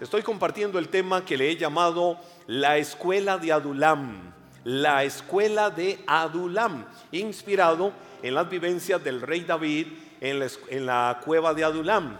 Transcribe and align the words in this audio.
estoy 0.00 0.22
compartiendo 0.22 0.78
el 0.78 0.88
tema 0.88 1.24
que 1.24 1.36
le 1.36 1.50
he 1.50 1.56
llamado 1.56 2.18
la 2.46 2.78
escuela 2.78 3.38
de 3.38 3.52
Adulam. 3.52 4.32
La 4.64 5.04
escuela 5.04 5.70
de 5.70 5.98
Adulam, 6.06 6.84
inspirado 7.12 7.92
en 8.22 8.34
las 8.34 8.48
vivencias 8.48 9.02
del 9.02 9.20
rey 9.20 9.40
David 9.40 9.86
en 10.20 10.86
la, 10.86 11.20
cueva 11.24 11.54
de 11.54 11.64
Adulam. 11.64 12.18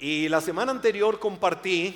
Y 0.00 0.28
la 0.28 0.40
semana 0.40 0.70
anterior 0.72 1.18
compartí 1.18 1.94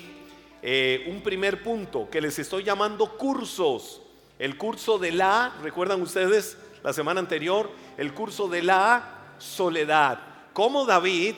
eh, 0.61 1.05
un 1.07 1.21
primer 1.21 1.63
punto 1.63 2.09
que 2.09 2.21
les 2.21 2.37
estoy 2.39 2.63
llamando 2.63 3.17
cursos. 3.17 4.01
El 4.39 4.57
curso 4.57 4.97
de 4.97 5.11
la, 5.11 5.53
recuerdan 5.61 6.01
ustedes 6.01 6.57
la 6.83 6.91
semana 6.91 7.19
anterior, 7.19 7.69
el 7.97 8.13
curso 8.13 8.47
de 8.47 8.61
la 8.61 9.35
soledad. 9.37 10.19
Como 10.53 10.85
David, 10.85 11.35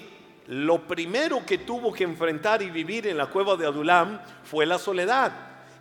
lo 0.47 0.87
primero 0.87 1.45
que 1.45 1.59
tuvo 1.59 1.91
que 1.91 2.03
enfrentar 2.03 2.61
y 2.61 2.69
vivir 2.69 3.07
en 3.07 3.17
la 3.17 3.27
cueva 3.27 3.55
de 3.55 3.65
Adulam 3.65 4.19
fue 4.43 4.65
la 4.65 4.77
soledad. 4.77 5.31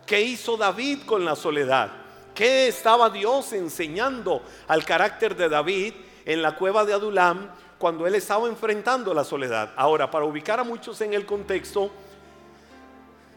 ¿Qué 0.05 0.21
hizo 0.21 0.57
David 0.57 1.03
con 1.05 1.25
la 1.25 1.35
soledad? 1.35 1.91
¿Qué 2.33 2.67
estaba 2.67 3.09
Dios 3.09 3.53
enseñando 3.53 4.43
al 4.67 4.83
carácter 4.83 5.35
de 5.35 5.49
David 5.49 5.93
en 6.25 6.41
la 6.41 6.55
cueva 6.55 6.83
de 6.83 6.93
Adulam 6.93 7.49
cuando 7.77 8.07
él 8.07 8.15
estaba 8.15 8.47
enfrentando 8.47 9.13
la 9.13 9.23
soledad. 9.23 9.73
Ahora, 9.75 10.09
para 10.09 10.25
ubicar 10.25 10.59
a 10.59 10.63
muchos 10.63 10.99
en 11.01 11.13
el 11.13 11.25
contexto, 11.25 11.91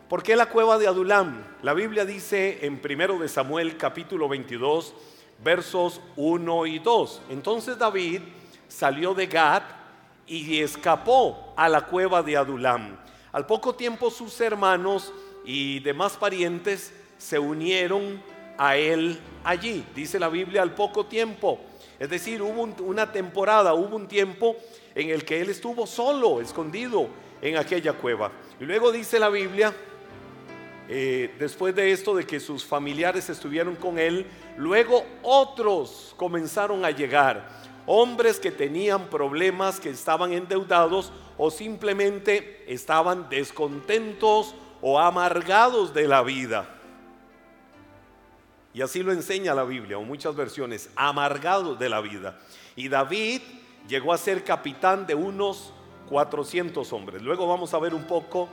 ¿por 0.08 0.22
qué 0.22 0.36
la 0.36 0.46
cueva 0.46 0.78
de 0.78 0.86
Adulam? 0.86 1.44
La 1.62 1.74
Biblia 1.74 2.04
dice 2.04 2.64
en 2.64 2.80
1 2.82 3.18
de 3.18 3.28
Samuel 3.28 3.76
capítulo 3.76 4.28
22, 4.28 4.94
versos 5.44 6.00
1 6.16 6.66
y 6.66 6.78
2. 6.78 7.22
Entonces 7.30 7.78
David 7.78 8.22
salió 8.68 9.14
de 9.14 9.26
Gad 9.26 9.62
y 10.28 10.60
escapó 10.60 11.54
a 11.56 11.68
la 11.68 11.82
cueva 11.82 12.22
de 12.22 12.36
Adulam. 12.36 12.96
Al 13.32 13.46
poco 13.46 13.74
tiempo 13.74 14.10
sus 14.10 14.40
hermanos 14.40 15.12
y 15.44 15.80
demás 15.80 16.16
parientes 16.16 16.92
se 17.16 17.38
unieron 17.38 18.22
a 18.58 18.76
él 18.76 19.18
allí. 19.44 19.84
Dice 19.94 20.18
la 20.18 20.28
Biblia 20.28 20.62
al 20.62 20.74
poco 20.74 21.06
tiempo. 21.06 21.60
Es 21.98 22.10
decir, 22.10 22.42
hubo 22.42 22.62
una 22.84 23.10
temporada, 23.10 23.74
hubo 23.74 23.96
un 23.96 24.06
tiempo 24.06 24.56
en 24.94 25.10
el 25.10 25.24
que 25.24 25.40
él 25.40 25.50
estuvo 25.50 25.86
solo, 25.86 26.40
escondido 26.40 27.08
en 27.40 27.56
aquella 27.56 27.92
cueva. 27.92 28.30
Y 28.60 28.64
luego 28.64 28.92
dice 28.92 29.18
la 29.18 29.28
Biblia, 29.28 29.74
eh, 30.88 31.34
después 31.38 31.74
de 31.74 31.92
esto, 31.92 32.14
de 32.14 32.24
que 32.24 32.40
sus 32.40 32.64
familiares 32.64 33.28
estuvieron 33.28 33.76
con 33.76 33.98
él, 33.98 34.26
luego 34.56 35.04
otros 35.22 36.14
comenzaron 36.16 36.84
a 36.84 36.90
llegar, 36.90 37.48
hombres 37.88 38.38
que 38.38 38.52
tenían 38.52 39.08
problemas, 39.08 39.80
que 39.80 39.88
estaban 39.88 40.32
endeudados 40.32 41.10
o 41.38 41.50
simplemente 41.50 42.70
estaban 42.72 43.30
descontentos 43.30 44.54
o 44.82 45.00
amargados 45.00 45.94
de 45.94 46.06
la 46.06 46.22
vida. 46.22 46.68
Y 48.74 48.82
así 48.82 49.02
lo 49.02 49.10
enseña 49.10 49.54
la 49.54 49.64
Biblia, 49.64 49.96
o 49.96 50.02
muchas 50.02 50.36
versiones, 50.36 50.90
amargado 50.94 51.74
de 51.74 51.88
la 51.88 52.02
vida. 52.02 52.38
Y 52.76 52.88
David 52.88 53.40
llegó 53.88 54.12
a 54.12 54.18
ser 54.18 54.44
capitán 54.44 55.06
de 55.06 55.14
unos 55.14 55.72
400 56.10 56.92
hombres. 56.92 57.22
Luego 57.22 57.48
vamos 57.48 57.72
a 57.72 57.78
ver 57.78 57.94
un 57.94 58.04
poco 58.04 58.50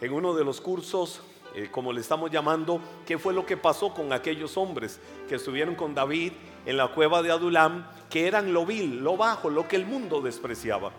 en 0.00 0.12
uno 0.12 0.34
de 0.34 0.44
los 0.44 0.60
cursos, 0.60 1.20
eh, 1.56 1.68
como 1.72 1.92
le 1.92 2.00
estamos 2.00 2.30
llamando, 2.30 2.80
qué 3.04 3.18
fue 3.18 3.34
lo 3.34 3.44
que 3.44 3.56
pasó 3.56 3.92
con 3.92 4.12
aquellos 4.12 4.56
hombres 4.56 5.00
que 5.28 5.34
estuvieron 5.34 5.74
con 5.74 5.94
David 5.94 6.32
en 6.66 6.76
la 6.76 6.88
cueva 6.88 7.22
de 7.22 7.32
Adulam, 7.32 7.86
que 8.08 8.28
eran 8.28 8.52
lo 8.52 8.64
vil, 8.64 9.02
lo 9.02 9.16
bajo, 9.16 9.50
lo 9.50 9.66
que 9.66 9.74
el 9.74 9.86
mundo 9.86 10.20
despreciaba. 10.20 10.92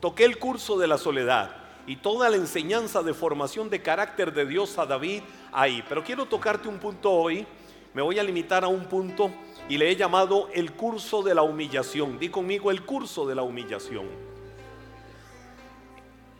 Toqué 0.00 0.24
el 0.24 0.38
curso 0.38 0.78
de 0.78 0.88
la 0.88 0.98
soledad 0.98 1.54
y 1.86 1.96
toda 1.96 2.28
la 2.28 2.36
enseñanza 2.36 3.02
de 3.02 3.14
formación 3.14 3.70
de 3.70 3.82
carácter 3.82 4.32
de 4.32 4.46
Dios 4.46 4.78
a 4.78 4.86
David 4.86 5.22
ahí. 5.52 5.84
Pero 5.88 6.02
quiero 6.02 6.26
tocarte 6.26 6.68
un 6.68 6.78
punto 6.78 7.12
hoy 7.12 7.46
me 7.94 8.02
voy 8.02 8.18
a 8.18 8.22
limitar 8.22 8.64
a 8.64 8.68
un 8.68 8.84
punto 8.84 9.30
y 9.68 9.78
le 9.78 9.90
he 9.90 9.96
llamado 9.96 10.48
el 10.54 10.72
curso 10.72 11.22
de 11.22 11.34
la 11.34 11.42
humillación. 11.42 12.18
Di 12.18 12.28
conmigo 12.28 12.70
el 12.70 12.84
curso 12.84 13.26
de 13.26 13.34
la 13.34 13.42
humillación. 13.42 14.06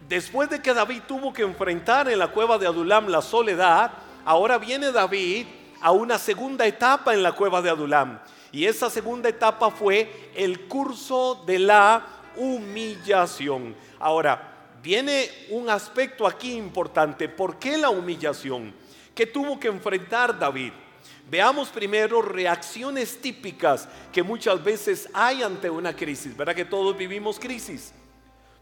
Después 0.08 0.48
de 0.48 0.62
que 0.62 0.72
David 0.72 1.02
tuvo 1.06 1.34
que 1.34 1.42
enfrentar 1.42 2.08
en 2.08 2.18
la 2.18 2.28
cueva 2.28 2.56
de 2.56 2.66
Adulam 2.66 3.08
la 3.08 3.20
soledad, 3.20 3.92
ahora 4.24 4.56
viene 4.56 4.90
David 4.90 5.46
a 5.82 5.92
una 5.92 6.18
segunda 6.18 6.66
etapa 6.66 7.12
en 7.12 7.22
la 7.22 7.32
cueva 7.32 7.60
de 7.60 7.68
Adulam. 7.68 8.18
Y 8.50 8.64
esa 8.64 8.88
segunda 8.88 9.28
etapa 9.28 9.70
fue 9.70 10.30
el 10.34 10.66
curso 10.66 11.44
de 11.46 11.58
la 11.58 12.06
humillación. 12.36 13.76
Ahora, 13.98 14.70
viene 14.82 15.28
un 15.50 15.68
aspecto 15.68 16.26
aquí 16.26 16.52
importante. 16.52 17.28
¿Por 17.28 17.58
qué 17.58 17.76
la 17.76 17.90
humillación? 17.90 18.72
¿Qué 19.14 19.26
tuvo 19.26 19.60
que 19.60 19.68
enfrentar 19.68 20.38
David? 20.38 20.72
Veamos 21.30 21.68
primero 21.68 22.22
reacciones 22.22 23.20
típicas 23.20 23.86
que 24.10 24.22
muchas 24.22 24.64
veces 24.64 25.10
hay 25.12 25.42
ante 25.42 25.68
una 25.68 25.94
crisis. 25.94 26.34
¿Verdad 26.34 26.54
que 26.54 26.64
todos 26.64 26.96
vivimos 26.96 27.38
crisis? 27.38 27.92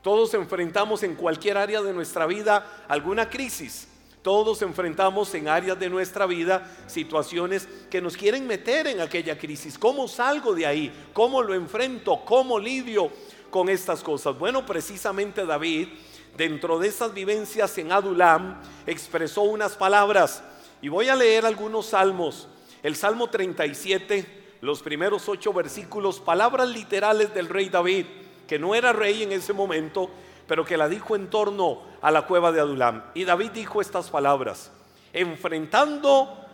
Todos 0.06 0.34
enfrentamos 0.34 1.02
en 1.02 1.16
cualquier 1.16 1.58
área 1.58 1.82
de 1.82 1.92
nuestra 1.92 2.26
vida 2.26 2.84
alguna 2.86 3.28
crisis. 3.28 3.88
Todos 4.22 4.62
enfrentamos 4.62 5.34
en 5.34 5.48
áreas 5.48 5.80
de 5.80 5.90
nuestra 5.90 6.26
vida 6.26 6.64
situaciones 6.86 7.66
que 7.90 8.00
nos 8.00 8.16
quieren 8.16 8.46
meter 8.46 8.86
en 8.86 9.00
aquella 9.00 9.36
crisis. 9.36 9.76
¿Cómo 9.76 10.06
salgo 10.06 10.54
de 10.54 10.64
ahí? 10.64 10.92
¿Cómo 11.12 11.42
lo 11.42 11.54
enfrento? 11.54 12.20
¿Cómo 12.24 12.56
lidio 12.56 13.10
con 13.50 13.68
estas 13.68 14.04
cosas? 14.04 14.38
Bueno, 14.38 14.64
precisamente 14.64 15.44
David, 15.44 15.88
dentro 16.36 16.78
de 16.78 16.86
esas 16.86 17.12
vivencias 17.12 17.76
en 17.76 17.90
Adulam, 17.90 18.62
expresó 18.86 19.42
unas 19.42 19.74
palabras. 19.74 20.40
Y 20.82 20.88
voy 20.88 21.08
a 21.08 21.16
leer 21.16 21.44
algunos 21.44 21.86
salmos 21.86 22.46
el 22.84 22.94
Salmo 22.94 23.26
37, 23.28 24.44
los 24.60 24.82
primeros 24.82 25.28
ocho 25.28 25.52
versículos, 25.52 26.20
palabras 26.20 26.68
literales 26.68 27.34
del 27.34 27.48
rey 27.48 27.70
David, 27.70 28.06
que 28.46 28.58
no 28.58 28.74
era 28.74 28.92
rey 28.92 29.22
en 29.22 29.32
ese 29.32 29.52
momento, 29.52 30.10
pero 30.46 30.64
que 30.64 30.76
la 30.76 30.88
dijo 30.88 31.16
en 31.16 31.28
torno 31.28 31.82
a 32.00 32.10
la 32.10 32.22
cueva 32.22 32.52
de 32.52 32.60
Adulam. 32.60 33.02
Y 33.14 33.24
David 33.24 33.50
dijo 33.52 33.80
estas 33.80 34.10
palabras, 34.10 34.70
enfrentando, 35.12 36.44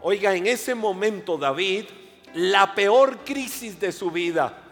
oiga, 0.00 0.34
en 0.34 0.46
ese 0.46 0.74
momento 0.74 1.36
David, 1.36 1.84
la 2.34 2.74
peor 2.74 3.18
crisis 3.24 3.78
de 3.78 3.92
su 3.92 4.10
vida, 4.10 4.62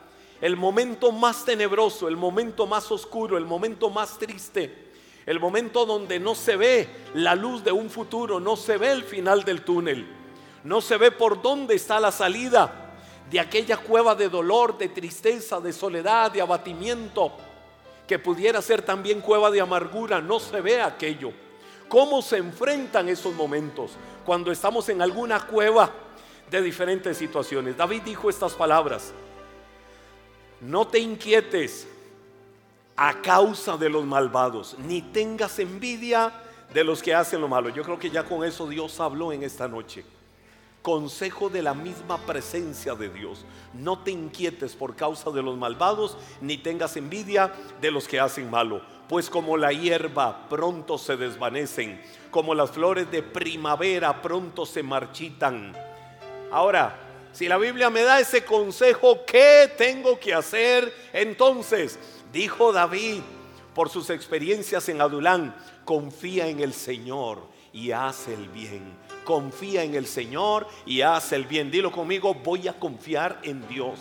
el 0.40 0.56
momento 0.56 1.12
más 1.12 1.44
tenebroso, 1.44 2.08
el 2.08 2.16
momento 2.16 2.66
más 2.66 2.90
oscuro, 2.90 3.36
el 3.36 3.46
momento 3.46 3.90
más 3.90 4.18
triste, 4.18 4.92
el 5.24 5.40
momento 5.40 5.84
donde 5.84 6.20
no 6.20 6.34
se 6.34 6.56
ve 6.56 6.88
la 7.14 7.34
luz 7.34 7.64
de 7.64 7.72
un 7.72 7.90
futuro, 7.90 8.38
no 8.38 8.56
se 8.56 8.76
ve 8.76 8.92
el 8.92 9.02
final 9.02 9.44
del 9.44 9.62
túnel. 9.62 10.06
No 10.62 10.80
se 10.80 10.96
ve 10.96 11.10
por 11.12 11.42
dónde 11.42 11.74
está 11.76 12.00
la 12.00 12.10
salida 12.10 12.85
de 13.30 13.40
aquella 13.40 13.76
cueva 13.76 14.14
de 14.14 14.28
dolor, 14.28 14.78
de 14.78 14.88
tristeza, 14.88 15.60
de 15.60 15.72
soledad, 15.72 16.30
de 16.30 16.40
abatimiento, 16.40 17.32
que 18.06 18.18
pudiera 18.18 18.62
ser 18.62 18.82
también 18.82 19.20
cueva 19.20 19.50
de 19.50 19.60
amargura. 19.60 20.20
No 20.20 20.38
se 20.38 20.60
ve 20.60 20.80
aquello. 20.80 21.32
¿Cómo 21.88 22.22
se 22.22 22.36
enfrentan 22.36 23.08
esos 23.08 23.34
momentos 23.34 23.92
cuando 24.24 24.50
estamos 24.52 24.88
en 24.88 25.02
alguna 25.02 25.46
cueva 25.46 25.90
de 26.50 26.62
diferentes 26.62 27.16
situaciones? 27.16 27.76
David 27.76 28.02
dijo 28.04 28.30
estas 28.30 28.54
palabras. 28.54 29.12
No 30.60 30.86
te 30.86 30.98
inquietes 30.98 31.86
a 32.96 33.20
causa 33.20 33.76
de 33.76 33.90
los 33.90 34.04
malvados, 34.04 34.76
ni 34.78 35.02
tengas 35.02 35.58
envidia 35.58 36.32
de 36.72 36.82
los 36.82 37.02
que 37.02 37.14
hacen 37.14 37.40
lo 37.40 37.48
malo. 37.48 37.68
Yo 37.68 37.82
creo 37.82 37.98
que 37.98 38.10
ya 38.10 38.24
con 38.24 38.44
eso 38.44 38.66
Dios 38.68 38.98
habló 39.00 39.32
en 39.32 39.42
esta 39.42 39.68
noche 39.68 40.04
consejo 40.86 41.48
de 41.48 41.64
la 41.64 41.74
misma 41.74 42.16
presencia 42.16 42.94
de 42.94 43.08
Dios. 43.08 43.44
No 43.74 44.04
te 44.04 44.12
inquietes 44.12 44.76
por 44.76 44.94
causa 44.94 45.32
de 45.32 45.42
los 45.42 45.58
malvados, 45.58 46.16
ni 46.40 46.58
tengas 46.58 46.96
envidia 46.96 47.52
de 47.80 47.90
los 47.90 48.06
que 48.06 48.20
hacen 48.20 48.48
malo, 48.48 48.82
pues 49.08 49.28
como 49.28 49.56
la 49.56 49.72
hierba 49.72 50.48
pronto 50.48 50.96
se 50.96 51.16
desvanecen, 51.16 52.00
como 52.30 52.54
las 52.54 52.70
flores 52.70 53.10
de 53.10 53.24
primavera 53.24 54.22
pronto 54.22 54.64
se 54.64 54.84
marchitan. 54.84 55.76
Ahora, 56.52 56.96
si 57.32 57.48
la 57.48 57.58
Biblia 57.58 57.90
me 57.90 58.02
da 58.02 58.20
ese 58.20 58.44
consejo, 58.44 59.24
¿qué 59.26 59.68
tengo 59.76 60.20
que 60.20 60.34
hacer 60.34 60.94
entonces? 61.12 61.98
Dijo 62.32 62.72
David, 62.72 63.22
por 63.74 63.90
sus 63.90 64.08
experiencias 64.10 64.88
en 64.88 65.00
Adulán, 65.00 65.52
confía 65.84 66.46
en 66.46 66.60
el 66.60 66.72
Señor 66.72 67.42
y 67.72 67.90
hace 67.90 68.34
el 68.34 68.48
bien 68.50 69.04
confía 69.26 69.82
en 69.82 69.94
el 69.94 70.06
Señor 70.06 70.66
y 70.86 71.02
hace 71.02 71.36
el 71.36 71.44
bien. 71.44 71.70
Dilo 71.70 71.92
conmigo, 71.92 72.32
voy 72.32 72.66
a 72.68 72.72
confiar 72.72 73.40
en 73.42 73.68
Dios. 73.68 73.98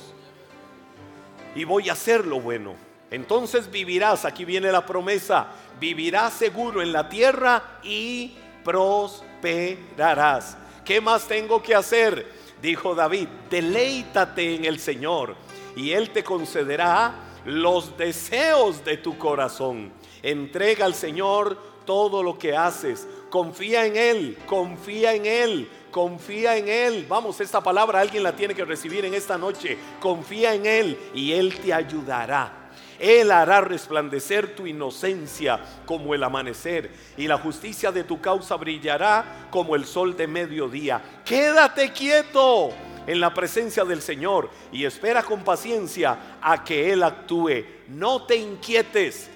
Y 1.54 1.66
voy 1.66 1.90
a 1.90 1.94
hacer 1.94 2.26
lo 2.26 2.40
bueno. 2.40 2.76
Entonces 3.12 3.70
vivirás, 3.70 4.24
aquí 4.24 4.46
viene 4.46 4.72
la 4.72 4.86
promesa, 4.86 5.48
vivirás 5.80 6.34
seguro 6.34 6.82
en 6.82 6.94
la 6.94 7.10
tierra 7.10 7.80
y 7.84 8.36
prosperarás. 8.64 10.58
¿Qué 10.86 11.02
más 11.02 11.28
tengo 11.28 11.62
que 11.62 11.76
hacer? 11.76 12.32
Dijo 12.62 12.96
David, 12.96 13.28
deleítate 13.50 14.56
en 14.56 14.66
el 14.66 14.80
Señor 14.80 15.36
y 15.76 15.92
Él 15.92 16.12
te 16.12 16.24
concederá 16.24 17.14
los 17.46 17.98
deseos 17.98 18.84
de 18.84 18.98
tu 18.98 19.18
corazón. 19.18 19.92
Entrega 20.24 20.86
al 20.86 20.96
Señor 20.96 21.58
todo 21.86 22.24
lo 22.24 22.38
que 22.38 22.56
haces. 22.56 23.08
Confía 23.36 23.86
en 23.86 23.98
Él, 23.98 24.38
confía 24.46 25.14
en 25.14 25.26
Él, 25.26 25.70
confía 25.92 26.56
en 26.56 26.70
Él. 26.70 27.06
Vamos, 27.10 27.42
esta 27.42 27.62
palabra 27.62 28.00
alguien 28.00 28.24
la 28.24 28.34
tiene 28.34 28.56
que 28.56 28.64
recibir 28.64 29.04
en 29.04 29.14
esta 29.14 29.38
noche. 29.38 29.78
Confía 30.00 30.54
en 30.54 30.66
Él 30.66 30.98
y 31.14 31.34
Él 31.34 31.54
te 31.60 31.74
ayudará. 31.74 32.70
Él 32.98 33.30
hará 33.32 33.60
resplandecer 33.60 34.56
tu 34.56 34.66
inocencia 34.66 35.60
como 35.86 36.16
el 36.16 36.24
amanecer 36.24 36.90
y 37.18 37.28
la 37.28 37.38
justicia 37.38 37.92
de 37.92 38.06
tu 38.06 38.22
causa 38.22 38.56
brillará 38.56 39.50
como 39.52 39.76
el 39.76 39.84
sol 39.84 40.16
de 40.16 40.28
mediodía. 40.28 41.02
Quédate 41.26 41.92
quieto 41.92 42.70
en 43.06 43.20
la 43.20 43.34
presencia 43.34 43.84
del 43.84 44.02
Señor 44.02 44.50
y 44.72 44.86
espera 44.86 45.24
con 45.24 45.44
paciencia 45.44 46.38
a 46.42 46.64
que 46.64 46.94
Él 46.94 47.04
actúe. 47.04 47.66
No 47.90 48.26
te 48.26 48.38
inquietes, 48.38 49.30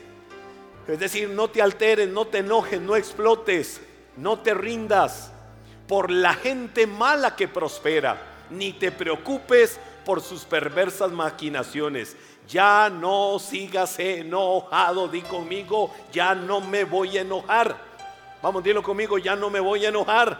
es 0.87 0.99
decir, 0.99 1.27
no 1.27 1.49
te 1.49 1.61
alteres, 1.61 2.07
no 2.07 2.25
te 2.25 2.37
enojes, 2.37 2.79
no 2.79 2.95
explotes, 2.95 3.81
no 4.19 4.39
te 4.39 4.53
rindas 4.53 5.31
por 5.87 6.11
la 6.11 6.33
gente 6.33 6.85
mala 6.85 7.35
que 7.35 7.47
prospera, 7.47 8.21
ni 8.49 8.73
te 8.73 8.91
preocupes 8.91 9.79
por 10.05 10.21
sus 10.21 10.43
perversas 10.43 11.11
maquinaciones. 11.11 12.15
Ya 12.47 12.89
no 12.89 13.39
sigas 13.39 13.97
enojado, 13.99 15.07
di 15.07 15.21
conmigo, 15.21 15.93
ya 16.11 16.35
no 16.35 16.61
me 16.61 16.83
voy 16.83 17.17
a 17.17 17.21
enojar. 17.21 17.77
Vamos, 18.41 18.63
dilo 18.63 18.83
conmigo, 18.83 19.17
ya 19.17 19.35
no 19.35 19.49
me 19.49 19.59
voy 19.59 19.85
a 19.85 19.89
enojar. 19.89 20.39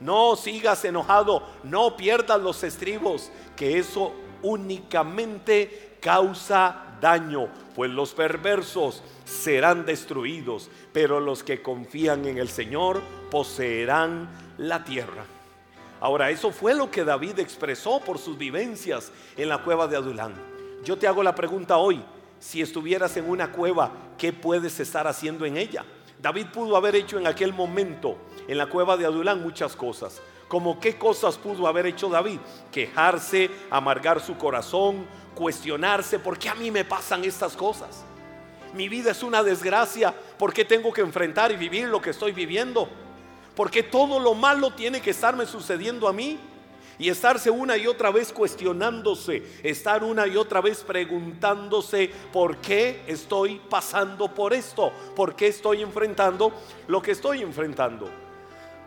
No 0.00 0.36
sigas 0.36 0.84
enojado, 0.84 1.42
no 1.62 1.96
pierdas 1.96 2.40
los 2.40 2.62
estribos, 2.62 3.30
que 3.56 3.78
eso 3.78 4.12
únicamente 4.42 5.98
causa 6.00 6.89
daño, 7.00 7.48
pues 7.74 7.90
los 7.90 8.12
perversos 8.12 9.02
serán 9.24 9.86
destruidos, 9.86 10.70
pero 10.92 11.20
los 11.20 11.42
que 11.42 11.62
confían 11.62 12.26
en 12.26 12.38
el 12.38 12.48
Señor 12.48 13.00
poseerán 13.30 14.28
la 14.58 14.84
tierra. 14.84 15.24
Ahora, 16.00 16.30
eso 16.30 16.50
fue 16.50 16.74
lo 16.74 16.90
que 16.90 17.04
David 17.04 17.38
expresó 17.38 18.00
por 18.00 18.18
sus 18.18 18.38
vivencias 18.38 19.12
en 19.36 19.48
la 19.48 19.58
cueva 19.58 19.86
de 19.86 19.96
Adulán. 19.96 20.34
Yo 20.82 20.96
te 20.96 21.06
hago 21.06 21.22
la 21.22 21.34
pregunta 21.34 21.76
hoy, 21.76 22.02
si 22.38 22.62
estuvieras 22.62 23.16
en 23.18 23.28
una 23.28 23.52
cueva, 23.52 23.92
¿qué 24.16 24.32
puedes 24.32 24.80
estar 24.80 25.06
haciendo 25.06 25.44
en 25.44 25.58
ella? 25.58 25.84
David 26.20 26.46
pudo 26.52 26.76
haber 26.76 26.96
hecho 26.96 27.18
en 27.18 27.26
aquel 27.26 27.52
momento 27.52 28.16
en 28.48 28.58
la 28.58 28.66
cueva 28.66 28.96
de 28.96 29.04
Adulán 29.04 29.42
muchas 29.42 29.76
cosas. 29.76 30.20
Como 30.48 30.80
qué 30.80 30.96
cosas 30.96 31.38
pudo 31.38 31.66
haber 31.66 31.86
hecho 31.86 32.08
David? 32.08 32.40
Quejarse, 32.72 33.50
amargar 33.70 34.20
su 34.20 34.36
corazón, 34.36 35.06
cuestionarse, 35.40 36.18
¿por 36.18 36.38
qué 36.38 36.50
a 36.50 36.54
mí 36.54 36.70
me 36.70 36.84
pasan 36.84 37.24
estas 37.24 37.56
cosas? 37.56 38.04
Mi 38.74 38.90
vida 38.90 39.12
es 39.12 39.22
una 39.22 39.42
desgracia, 39.42 40.14
¿por 40.38 40.52
qué 40.52 40.66
tengo 40.66 40.92
que 40.92 41.00
enfrentar 41.00 41.50
y 41.50 41.56
vivir 41.56 41.88
lo 41.88 42.02
que 42.02 42.10
estoy 42.10 42.32
viviendo? 42.32 42.90
¿Por 43.56 43.70
qué 43.70 43.82
todo 43.82 44.20
lo 44.20 44.34
malo 44.34 44.74
tiene 44.74 45.00
que 45.00 45.10
estarme 45.10 45.46
sucediendo 45.46 46.06
a 46.06 46.12
mí? 46.12 46.38
y 46.98 47.08
estarse 47.08 47.48
una 47.48 47.78
y 47.78 47.86
otra 47.86 48.10
vez 48.10 48.30
cuestionándose, 48.30 49.42
estar 49.62 50.04
una 50.04 50.26
y 50.26 50.36
otra 50.36 50.60
vez 50.60 50.84
preguntándose 50.84 52.10
por 52.30 52.58
qué 52.58 53.02
estoy 53.06 53.58
pasando 53.70 54.34
por 54.34 54.52
esto, 54.52 54.92
por 55.16 55.34
qué 55.34 55.46
estoy 55.46 55.80
enfrentando 55.80 56.52
lo 56.88 57.00
que 57.00 57.12
estoy 57.12 57.40
enfrentando. 57.40 58.10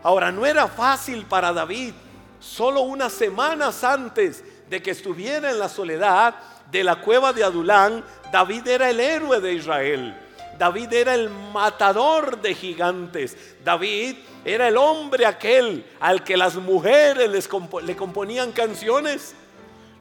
Ahora, 0.03 0.31
no 0.31 0.45
era 0.45 0.67
fácil 0.67 1.25
para 1.25 1.51
David, 1.51 1.95
solo 2.39 2.81
unas 2.81 3.13
semanas 3.13 3.83
antes 3.83 4.43
de 4.73 4.81
que 4.81 4.89
estuviera 4.89 5.51
en 5.51 5.59
la 5.59 5.69
soledad 5.69 6.33
de 6.71 6.83
la 6.83 6.95
cueva 6.95 7.31
de 7.31 7.43
Adulán, 7.43 8.03
David 8.31 8.67
era 8.67 8.89
el 8.89 8.99
héroe 8.99 9.39
de 9.39 9.53
Israel. 9.53 10.17
David 10.57 10.91
era 10.93 11.13
el 11.13 11.29
matador 11.29 12.41
de 12.41 12.55
gigantes. 12.55 13.37
David 13.63 14.15
era 14.43 14.67
el 14.67 14.75
hombre 14.77 15.27
aquel 15.27 15.85
al 15.99 16.23
que 16.23 16.35
las 16.35 16.55
mujeres 16.55 17.29
le 17.83 17.95
componían 17.95 18.51
canciones. 18.51 19.35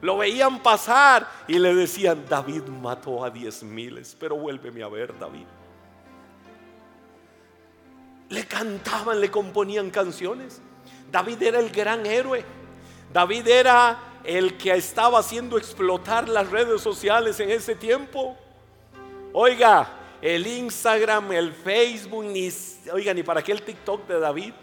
Lo 0.01 0.17
veían 0.17 0.63
pasar 0.63 1.29
y 1.47 1.59
le 1.59 1.75
decían, 1.75 2.25
David 2.27 2.63
mató 2.63 3.23
a 3.23 3.29
diez 3.29 3.61
miles, 3.61 4.17
pero 4.19 4.37
vuélveme 4.37 4.81
a 4.81 4.87
ver, 4.87 5.13
David. 5.19 5.45
Le 8.29 8.47
cantaban, 8.47 9.21
le 9.21 9.29
componían 9.29 9.91
canciones. 9.91 10.63
David 11.11 11.43
era 11.43 11.59
el 11.59 11.69
gran 11.69 12.07
héroe. 12.07 12.43
David 13.13 13.47
era 13.47 14.12
el 14.23 14.57
que 14.57 14.73
estaba 14.73 15.19
haciendo 15.19 15.57
explotar 15.57 16.29
las 16.29 16.49
redes 16.49 16.81
sociales 16.81 17.39
en 17.39 17.51
ese 17.51 17.75
tiempo. 17.75 18.37
Oiga, 19.33 19.89
el 20.21 20.47
Instagram, 20.47 21.31
el 21.33 21.51
Facebook, 21.51 22.23
ni, 22.25 22.49
oiga, 22.91 23.13
ni 23.13 23.23
para 23.23 23.41
qué 23.41 23.51
el 23.51 23.61
TikTok 23.61 24.07
de 24.07 24.19
David. 24.19 24.53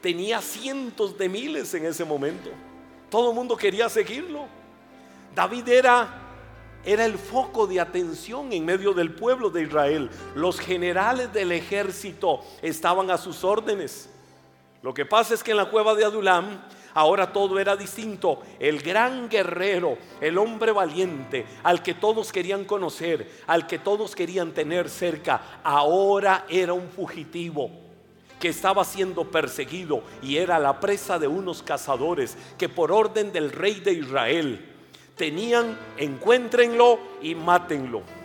Tenía 0.00 0.40
cientos 0.40 1.18
de 1.18 1.28
miles 1.28 1.74
en 1.74 1.84
ese 1.84 2.04
momento. 2.04 2.50
Todo 3.10 3.30
el 3.30 3.34
mundo 3.34 3.56
quería 3.56 3.88
seguirlo. 3.88 4.46
David 5.34 5.68
era, 5.68 6.08
era 6.84 7.04
el 7.04 7.18
foco 7.18 7.66
de 7.66 7.80
atención 7.80 8.52
en 8.52 8.64
medio 8.64 8.94
del 8.94 9.14
pueblo 9.14 9.50
de 9.50 9.62
Israel. 9.64 10.08
Los 10.34 10.58
generales 10.58 11.32
del 11.32 11.52
ejército 11.52 12.40
estaban 12.62 13.10
a 13.10 13.18
sus 13.18 13.44
órdenes. 13.44 14.08
Lo 14.82 14.94
que 14.94 15.04
pasa 15.04 15.34
es 15.34 15.42
que 15.42 15.50
en 15.50 15.56
la 15.58 15.68
cueva 15.68 15.94
de 15.94 16.04
Adulam 16.04 16.62
Ahora 16.96 17.30
todo 17.30 17.58
era 17.58 17.76
distinto. 17.76 18.40
El 18.58 18.80
gran 18.80 19.28
guerrero, 19.28 19.98
el 20.18 20.38
hombre 20.38 20.72
valiente, 20.72 21.44
al 21.62 21.82
que 21.82 21.92
todos 21.92 22.32
querían 22.32 22.64
conocer, 22.64 23.30
al 23.46 23.66
que 23.66 23.78
todos 23.78 24.16
querían 24.16 24.52
tener 24.52 24.88
cerca, 24.88 25.60
ahora 25.62 26.46
era 26.48 26.72
un 26.72 26.88
fugitivo 26.88 27.70
que 28.40 28.48
estaba 28.48 28.82
siendo 28.82 29.30
perseguido 29.30 30.02
y 30.22 30.38
era 30.38 30.58
la 30.58 30.80
presa 30.80 31.18
de 31.18 31.26
unos 31.26 31.62
cazadores 31.62 32.38
que 32.56 32.70
por 32.70 32.90
orden 32.90 33.30
del 33.30 33.52
rey 33.52 33.80
de 33.80 33.92
Israel 33.92 34.72
tenían, 35.16 35.78
encuéntrenlo 35.98 36.98
y 37.20 37.34
mátenlo. 37.34 38.15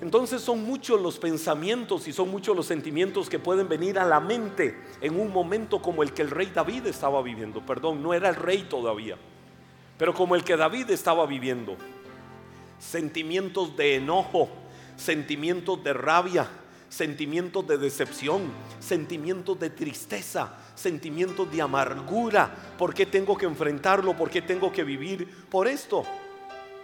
Entonces 0.00 0.40
son 0.40 0.64
muchos 0.64 1.00
los 1.00 1.18
pensamientos 1.18 2.08
y 2.08 2.12
son 2.12 2.30
muchos 2.30 2.56
los 2.56 2.66
sentimientos 2.66 3.28
que 3.28 3.38
pueden 3.38 3.68
venir 3.68 3.98
a 3.98 4.06
la 4.06 4.18
mente 4.18 4.78
en 5.00 5.20
un 5.20 5.30
momento 5.30 5.82
como 5.82 6.02
el 6.02 6.12
que 6.12 6.22
el 6.22 6.30
rey 6.30 6.50
David 6.54 6.86
estaba 6.86 7.20
viviendo. 7.22 7.64
Perdón, 7.64 8.02
no 8.02 8.14
era 8.14 8.30
el 8.30 8.36
rey 8.36 8.62
todavía, 8.62 9.16
pero 9.98 10.14
como 10.14 10.34
el 10.34 10.42
que 10.42 10.56
David 10.56 10.90
estaba 10.90 11.26
viviendo. 11.26 11.76
Sentimientos 12.78 13.76
de 13.76 13.96
enojo, 13.96 14.48
sentimientos 14.96 15.84
de 15.84 15.92
rabia, 15.92 16.48
sentimientos 16.88 17.66
de 17.66 17.76
decepción, 17.76 18.50
sentimientos 18.78 19.60
de 19.60 19.68
tristeza, 19.68 20.54
sentimientos 20.74 21.52
de 21.52 21.60
amargura. 21.60 22.54
¿Por 22.78 22.94
qué 22.94 23.04
tengo 23.04 23.36
que 23.36 23.44
enfrentarlo? 23.44 24.16
¿Por 24.16 24.30
qué 24.30 24.40
tengo 24.40 24.72
que 24.72 24.82
vivir 24.82 25.28
por 25.50 25.68
esto? 25.68 26.04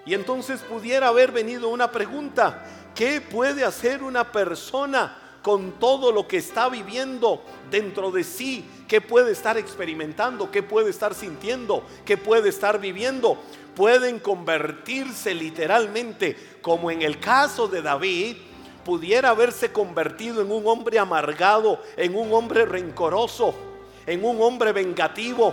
Y 0.06 0.14
entonces 0.14 0.60
pudiera 0.60 1.08
haber 1.08 1.32
venido 1.32 1.68
una 1.68 1.90
pregunta, 1.90 2.64
¿qué 2.96 3.20
puede 3.20 3.64
hacer 3.64 4.02
una 4.02 4.32
persona 4.32 5.16
con 5.42 5.72
todo 5.72 6.10
lo 6.10 6.26
que 6.26 6.38
está 6.38 6.68
viviendo 6.68 7.42
dentro 7.70 8.10
de 8.10 8.24
sí? 8.24 8.64
¿Qué 8.88 9.00
puede 9.00 9.30
estar 9.30 9.56
experimentando? 9.56 10.50
¿Qué 10.50 10.62
puede 10.62 10.90
estar 10.90 11.14
sintiendo? 11.14 11.84
¿Qué 12.04 12.16
puede 12.16 12.48
estar 12.48 12.80
viviendo? 12.80 13.38
Pueden 13.76 14.18
convertirse 14.18 15.34
literalmente, 15.34 16.36
como 16.62 16.90
en 16.90 17.02
el 17.02 17.20
caso 17.20 17.68
de 17.68 17.82
David, 17.82 18.36
pudiera 18.84 19.30
haberse 19.30 19.70
convertido 19.70 20.40
en 20.40 20.50
un 20.50 20.66
hombre 20.66 20.98
amargado, 20.98 21.80
en 21.96 22.16
un 22.16 22.32
hombre 22.32 22.64
rencoroso, 22.64 23.54
en 24.06 24.24
un 24.24 24.40
hombre 24.40 24.72
vengativo, 24.72 25.52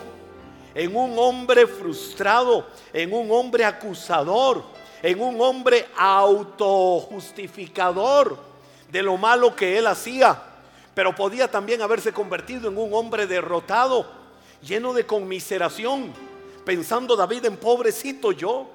en 0.74 0.96
un 0.96 1.18
hombre 1.20 1.68
frustrado, 1.68 2.68
en 2.94 3.14
un 3.14 3.30
hombre 3.32 3.66
acusador, 3.66 4.64
en 5.04 5.22
un 5.22 5.40
hombre 5.42 5.86
autojustificador 5.98 8.38
de 8.90 9.04
lo 9.04 9.18
malo 9.18 9.54
que 9.56 9.78
él 9.78 9.86
hacía. 9.86 10.42
Pero 10.96 11.14
podía 11.14 11.52
también 11.52 11.82
haberse 11.82 12.14
convertido 12.14 12.70
en 12.70 12.78
un 12.78 12.94
hombre 12.94 13.28
derrotado, 13.28 14.06
lleno 14.62 14.94
de 14.94 15.06
conmiseración, 15.06 16.14
pensando 16.66 17.18
David 17.18 17.46
en 17.46 17.58
pobrecito 17.58 18.32
yo 18.32 18.70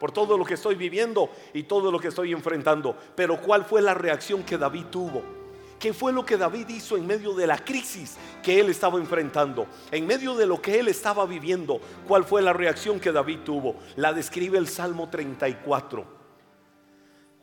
por 0.00 0.10
todo 0.10 0.38
lo 0.38 0.44
que 0.44 0.54
estoy 0.54 0.74
viviendo 0.74 1.30
y 1.52 1.62
todo 1.64 1.92
lo 1.92 2.00
que 2.00 2.08
estoy 2.08 2.32
enfrentando. 2.32 2.96
Pero 3.14 3.38
¿cuál 3.40 3.64
fue 3.64 3.82
la 3.82 3.94
reacción 3.94 4.42
que 4.42 4.56
David 4.56 4.86
tuvo? 4.90 5.43
¿Qué 5.84 5.92
fue 5.92 6.14
lo 6.14 6.24
que 6.24 6.38
David 6.38 6.66
hizo 6.70 6.96
en 6.96 7.06
medio 7.06 7.34
de 7.34 7.46
la 7.46 7.58
crisis 7.58 8.16
que 8.42 8.58
él 8.58 8.70
estaba 8.70 8.98
enfrentando? 8.98 9.66
En 9.90 10.06
medio 10.06 10.34
de 10.34 10.46
lo 10.46 10.62
que 10.62 10.80
él 10.80 10.88
estaba 10.88 11.26
viviendo, 11.26 11.78
¿cuál 12.08 12.24
fue 12.24 12.40
la 12.40 12.54
reacción 12.54 12.98
que 12.98 13.12
David 13.12 13.40
tuvo? 13.44 13.76
La 13.96 14.14
describe 14.14 14.56
el 14.56 14.66
Salmo 14.66 15.10
34. 15.10 16.06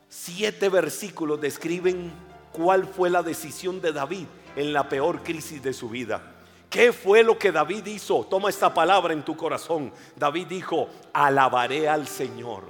Siete 0.08 0.68
versículos 0.70 1.40
describen 1.40 2.10
cuál 2.50 2.84
fue 2.88 3.10
la 3.10 3.22
decisión 3.22 3.80
de 3.80 3.92
David 3.92 4.26
en 4.56 4.72
la 4.72 4.88
peor 4.88 5.22
crisis 5.22 5.62
de 5.62 5.72
su 5.72 5.88
vida. 5.88 6.34
¿Qué 6.68 6.92
fue 6.92 7.22
lo 7.22 7.38
que 7.38 7.52
David 7.52 7.86
hizo? 7.86 8.26
Toma 8.28 8.50
esta 8.50 8.74
palabra 8.74 9.12
en 9.12 9.24
tu 9.24 9.36
corazón. 9.36 9.92
David 10.16 10.48
dijo, 10.48 10.88
alabaré 11.12 11.88
al 11.88 12.08
Señor. 12.08 12.64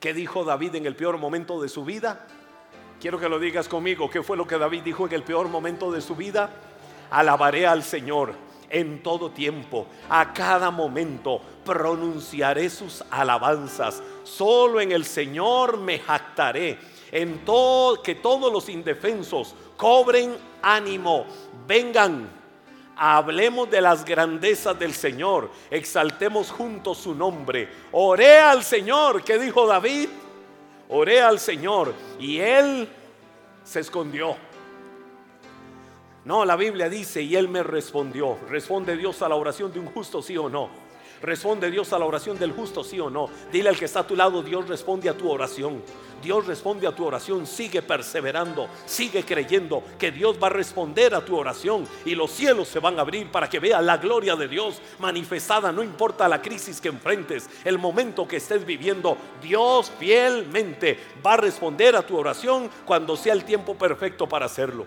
¿Qué 0.00 0.12
dijo 0.12 0.44
David 0.44 0.74
en 0.74 0.84
el 0.84 0.94
peor 0.94 1.16
momento 1.16 1.62
de 1.62 1.70
su 1.70 1.86
vida? 1.86 2.26
Quiero 3.00 3.18
que 3.20 3.28
lo 3.28 3.38
digas 3.38 3.68
conmigo. 3.68 4.10
¿Qué 4.10 4.22
fue 4.22 4.36
lo 4.36 4.46
que 4.46 4.58
David 4.58 4.82
dijo 4.82 5.06
en 5.06 5.12
el 5.12 5.22
peor 5.22 5.48
momento 5.48 5.92
de 5.92 6.00
su 6.00 6.16
vida? 6.16 6.50
Alabaré 7.10 7.66
al 7.66 7.82
Señor 7.82 8.34
en 8.70 9.02
todo 9.02 9.30
tiempo, 9.30 9.86
a 10.10 10.34
cada 10.34 10.70
momento 10.70 11.40
pronunciaré 11.64 12.68
sus 12.68 13.02
alabanzas. 13.10 14.02
Solo 14.24 14.80
en 14.80 14.92
el 14.92 15.04
Señor 15.04 15.78
me 15.78 15.98
jactaré. 15.98 16.78
En 17.10 17.38
todo 17.44 18.02
que 18.02 18.16
todos 18.16 18.52
los 18.52 18.68
indefensos 18.68 19.54
cobren 19.76 20.36
ánimo, 20.60 21.24
vengan 21.66 22.38
hablemos 22.98 23.70
de 23.70 23.80
las 23.80 24.04
grandezas 24.04 24.76
del 24.76 24.92
Señor, 24.92 25.50
exaltemos 25.70 26.50
juntos 26.50 26.98
su 26.98 27.14
nombre. 27.14 27.68
Oré 27.92 28.40
al 28.40 28.64
Señor, 28.64 29.22
¿qué 29.22 29.38
dijo 29.38 29.68
David? 29.68 30.08
Oré 30.88 31.20
al 31.20 31.38
Señor 31.38 31.94
y 32.18 32.38
él 32.38 32.88
se 33.64 33.80
escondió. 33.80 34.36
No, 36.24 36.44
la 36.44 36.56
Biblia 36.56 36.88
dice, 36.88 37.22
y 37.22 37.36
él 37.36 37.48
me 37.48 37.62
respondió. 37.62 38.38
¿Responde 38.48 38.96
Dios 38.96 39.22
a 39.22 39.28
la 39.28 39.34
oración 39.34 39.72
de 39.72 39.80
un 39.80 39.86
justo, 39.86 40.20
sí 40.20 40.36
o 40.36 40.48
no? 40.48 40.87
¿Responde 41.22 41.70
Dios 41.70 41.92
a 41.92 41.98
la 41.98 42.04
oración 42.04 42.38
del 42.38 42.52
justo, 42.52 42.84
sí 42.84 43.00
o 43.00 43.10
no? 43.10 43.28
Dile 43.50 43.68
al 43.68 43.78
que 43.78 43.86
está 43.86 44.00
a 44.00 44.06
tu 44.06 44.14
lado, 44.14 44.42
Dios 44.42 44.68
responde 44.68 45.08
a 45.08 45.16
tu 45.16 45.30
oración. 45.30 45.82
Dios 46.22 46.46
responde 46.46 46.86
a 46.86 46.92
tu 46.92 47.04
oración, 47.04 47.46
sigue 47.46 47.80
perseverando, 47.80 48.68
sigue 48.86 49.22
creyendo 49.22 49.82
que 49.98 50.10
Dios 50.10 50.36
va 50.42 50.48
a 50.48 50.50
responder 50.50 51.14
a 51.14 51.24
tu 51.24 51.36
oración 51.36 51.86
y 52.04 52.14
los 52.14 52.32
cielos 52.32 52.68
se 52.68 52.80
van 52.80 52.98
a 52.98 53.02
abrir 53.02 53.30
para 53.30 53.48
que 53.48 53.60
vea 53.60 53.80
la 53.80 53.98
gloria 53.98 54.34
de 54.34 54.48
Dios 54.48 54.80
manifestada, 54.98 55.70
no 55.70 55.82
importa 55.82 56.28
la 56.28 56.42
crisis 56.42 56.80
que 56.80 56.88
enfrentes, 56.88 57.48
el 57.64 57.78
momento 57.78 58.26
que 58.26 58.36
estés 58.36 58.66
viviendo, 58.66 59.16
Dios 59.40 59.92
fielmente 59.98 60.98
va 61.24 61.34
a 61.34 61.38
responder 61.38 61.94
a 61.94 62.02
tu 62.02 62.16
oración 62.16 62.68
cuando 62.84 63.16
sea 63.16 63.32
el 63.32 63.44
tiempo 63.44 63.76
perfecto 63.76 64.28
para 64.28 64.46
hacerlo. 64.46 64.86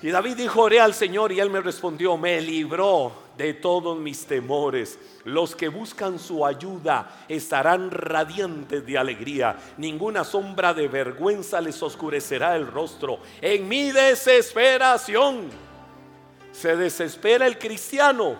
Y 0.00 0.08
David 0.08 0.36
dijo, 0.36 0.62
oré 0.62 0.80
al 0.80 0.94
Señor 0.94 1.32
y 1.32 1.40
él 1.40 1.50
me 1.50 1.60
respondió, 1.60 2.16
me 2.16 2.40
libró 2.40 3.27
de 3.38 3.54
todos 3.54 3.96
mis 3.98 4.26
temores. 4.26 4.98
Los 5.24 5.56
que 5.56 5.68
buscan 5.68 6.18
su 6.18 6.44
ayuda 6.44 7.24
estarán 7.28 7.90
radiantes 7.90 8.84
de 8.84 8.98
alegría. 8.98 9.56
Ninguna 9.78 10.24
sombra 10.24 10.74
de 10.74 10.88
vergüenza 10.88 11.60
les 11.60 11.82
oscurecerá 11.82 12.56
el 12.56 12.66
rostro. 12.66 13.20
En 13.40 13.66
mi 13.66 13.90
desesperación 13.92 15.48
se 16.52 16.76
desespera 16.76 17.46
el 17.46 17.58
cristiano. 17.58 18.36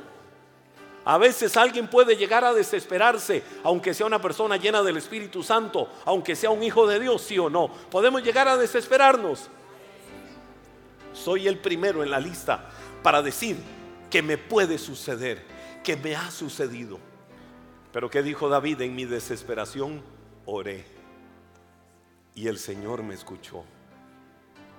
A 1.06 1.16
veces 1.16 1.56
alguien 1.56 1.88
puede 1.88 2.16
llegar 2.16 2.44
a 2.44 2.52
desesperarse, 2.52 3.42
aunque 3.64 3.94
sea 3.94 4.04
una 4.04 4.20
persona 4.20 4.58
llena 4.58 4.82
del 4.82 4.98
Espíritu 4.98 5.42
Santo, 5.42 5.88
aunque 6.04 6.36
sea 6.36 6.50
un 6.50 6.62
hijo 6.62 6.86
de 6.86 7.00
Dios, 7.00 7.22
sí 7.22 7.38
o 7.38 7.48
no. 7.48 7.68
Podemos 7.90 8.22
llegar 8.22 8.46
a 8.46 8.58
desesperarnos 8.58 9.48
soy 11.18 11.48
el 11.48 11.58
primero 11.58 12.02
en 12.02 12.10
la 12.10 12.20
lista 12.20 12.70
para 13.02 13.22
decir 13.22 13.56
que 14.10 14.22
me 14.22 14.38
puede 14.38 14.78
suceder, 14.78 15.44
que 15.84 15.96
me 15.96 16.16
ha 16.16 16.30
sucedido. 16.30 16.98
Pero 17.92 18.10
¿qué 18.10 18.22
dijo 18.22 18.48
David? 18.48 18.80
En 18.82 18.94
mi 18.94 19.04
desesperación 19.04 20.02
oré 20.46 20.84
y 22.34 22.46
el 22.46 22.58
Señor 22.58 23.02
me 23.02 23.14
escuchó. 23.14 23.64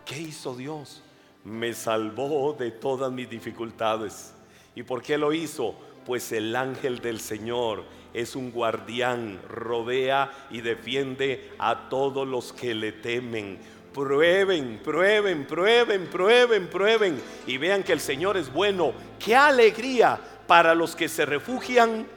¿Qué 0.05 0.19
hizo 0.19 0.55
Dios? 0.55 1.03
Me 1.43 1.73
salvó 1.73 2.55
de 2.57 2.71
todas 2.71 3.11
mis 3.11 3.29
dificultades. 3.29 4.33
¿Y 4.75 4.83
por 4.83 5.01
qué 5.01 5.17
lo 5.17 5.33
hizo? 5.33 5.75
Pues 6.05 6.31
el 6.31 6.55
ángel 6.55 6.99
del 6.99 7.19
Señor 7.19 7.83
es 8.13 8.35
un 8.35 8.51
guardián, 8.51 9.41
rodea 9.47 10.31
y 10.49 10.61
defiende 10.61 11.51
a 11.59 11.89
todos 11.89 12.27
los 12.27 12.53
que 12.53 12.73
le 12.73 12.91
temen 12.91 13.59
Prueben, 13.93 14.79
prueben, 14.83 15.45
prueben, 15.47 16.07
prueben, 16.07 16.67
prueben 16.67 17.21
y 17.47 17.57
vean 17.57 17.83
que 17.83 17.93
el 17.93 17.99
Señor 17.99 18.37
es 18.37 18.51
bueno. 18.53 18.93
Qué 19.17 19.35
alegría 19.35 20.19
para 20.47 20.75
los 20.75 20.95
que 20.95 21.09
se 21.09 21.25
refugian 21.25 22.07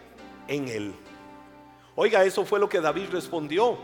en 0.48 0.68
Él. 0.68 0.94
Oiga, 1.94 2.24
eso 2.24 2.44
fue 2.44 2.58
lo 2.58 2.68
que 2.68 2.80
David 2.80 3.08
respondió 3.10 3.78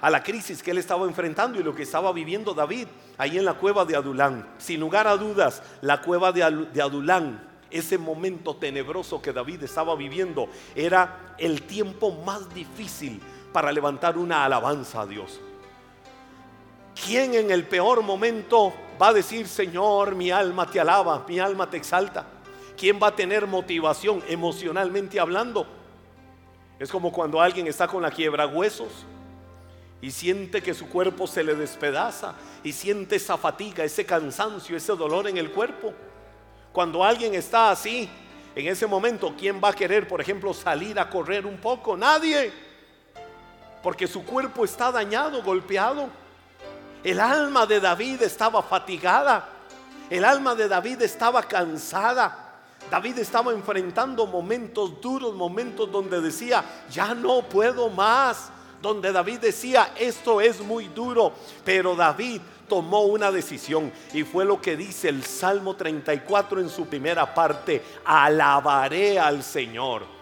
a 0.00 0.10
la 0.10 0.22
crisis 0.22 0.62
que 0.62 0.70
él 0.70 0.78
estaba 0.78 1.06
enfrentando 1.06 1.58
y 1.58 1.62
lo 1.62 1.74
que 1.74 1.82
estaba 1.82 2.12
viviendo 2.12 2.54
David 2.54 2.86
ahí 3.18 3.38
en 3.38 3.44
la 3.44 3.54
cueva 3.54 3.84
de 3.84 3.96
Adulán. 3.96 4.48
Sin 4.58 4.80
lugar 4.80 5.06
a 5.06 5.16
dudas, 5.16 5.62
la 5.82 6.00
cueva 6.00 6.32
de 6.32 6.82
Adulán, 6.82 7.48
ese 7.70 7.98
momento 7.98 8.56
tenebroso 8.56 9.20
que 9.22 9.32
David 9.32 9.62
estaba 9.62 9.94
viviendo, 9.94 10.48
era 10.74 11.34
el 11.38 11.62
tiempo 11.62 12.12
más 12.22 12.52
difícil 12.54 13.20
para 13.52 13.72
levantar 13.72 14.16
una 14.18 14.44
alabanza 14.44 15.02
a 15.02 15.06
Dios. 15.06 15.40
¿Quién 17.04 17.34
en 17.34 17.50
el 17.50 17.66
peor 17.66 18.02
momento 18.02 18.72
va 19.00 19.08
a 19.08 19.12
decir, 19.12 19.48
Señor, 19.48 20.14
mi 20.14 20.30
alma 20.30 20.70
te 20.70 20.80
alaba, 20.80 21.24
mi 21.26 21.38
alma 21.38 21.68
te 21.68 21.76
exalta? 21.76 22.26
¿Quién 22.76 22.98
va 23.02 23.08
a 23.08 23.16
tener 23.16 23.46
motivación 23.46 24.22
emocionalmente 24.28 25.18
hablando? 25.18 25.66
Es 26.78 26.90
como 26.90 27.12
cuando 27.12 27.40
alguien 27.40 27.66
está 27.66 27.86
con 27.86 28.02
la 28.02 28.10
quiebra 28.10 28.46
huesos 28.46 28.88
y 30.00 30.10
siente 30.10 30.62
que 30.62 30.74
su 30.74 30.88
cuerpo 30.88 31.26
se 31.26 31.44
le 31.44 31.54
despedaza 31.54 32.34
y 32.64 32.72
siente 32.72 33.16
esa 33.16 33.36
fatiga, 33.36 33.84
ese 33.84 34.06
cansancio, 34.06 34.76
ese 34.76 34.92
dolor 34.94 35.28
en 35.28 35.36
el 35.36 35.50
cuerpo. 35.50 35.92
Cuando 36.72 37.04
alguien 37.04 37.34
está 37.34 37.70
así, 37.70 38.08
en 38.54 38.66
ese 38.66 38.86
momento, 38.86 39.34
¿quién 39.38 39.60
va 39.62 39.68
a 39.68 39.74
querer, 39.74 40.08
por 40.08 40.20
ejemplo, 40.20 40.52
salir 40.54 40.98
a 40.98 41.08
correr 41.08 41.46
un 41.46 41.58
poco? 41.58 41.96
Nadie. 41.96 42.52
Porque 43.82 44.06
su 44.06 44.24
cuerpo 44.24 44.64
está 44.64 44.90
dañado, 44.90 45.42
golpeado. 45.42 46.08
El 47.02 47.20
alma 47.20 47.66
de 47.66 47.80
David 47.80 48.22
estaba 48.22 48.62
fatigada. 48.62 49.48
El 50.08 50.24
alma 50.24 50.54
de 50.54 50.68
David 50.68 51.02
estaba 51.02 51.42
cansada. 51.42 52.46
David 52.90 53.18
estaba 53.18 53.52
enfrentando 53.52 54.26
momentos 54.26 55.00
duros, 55.00 55.34
momentos 55.34 55.90
donde 55.90 56.20
decía, 56.20 56.64
ya 56.90 57.14
no 57.14 57.42
puedo 57.42 57.88
más. 57.88 58.50
Donde 58.82 59.12
David 59.12 59.40
decía, 59.40 59.92
esto 59.98 60.40
es 60.40 60.60
muy 60.60 60.88
duro. 60.88 61.32
Pero 61.64 61.94
David 61.94 62.40
tomó 62.68 63.02
una 63.02 63.30
decisión 63.30 63.92
y 64.12 64.22
fue 64.22 64.44
lo 64.44 64.60
que 64.60 64.76
dice 64.76 65.08
el 65.08 65.24
Salmo 65.24 65.74
34 65.74 66.60
en 66.60 66.70
su 66.70 66.86
primera 66.86 67.34
parte, 67.34 67.82
alabaré 68.04 69.18
al 69.18 69.42
Señor. 69.42 70.19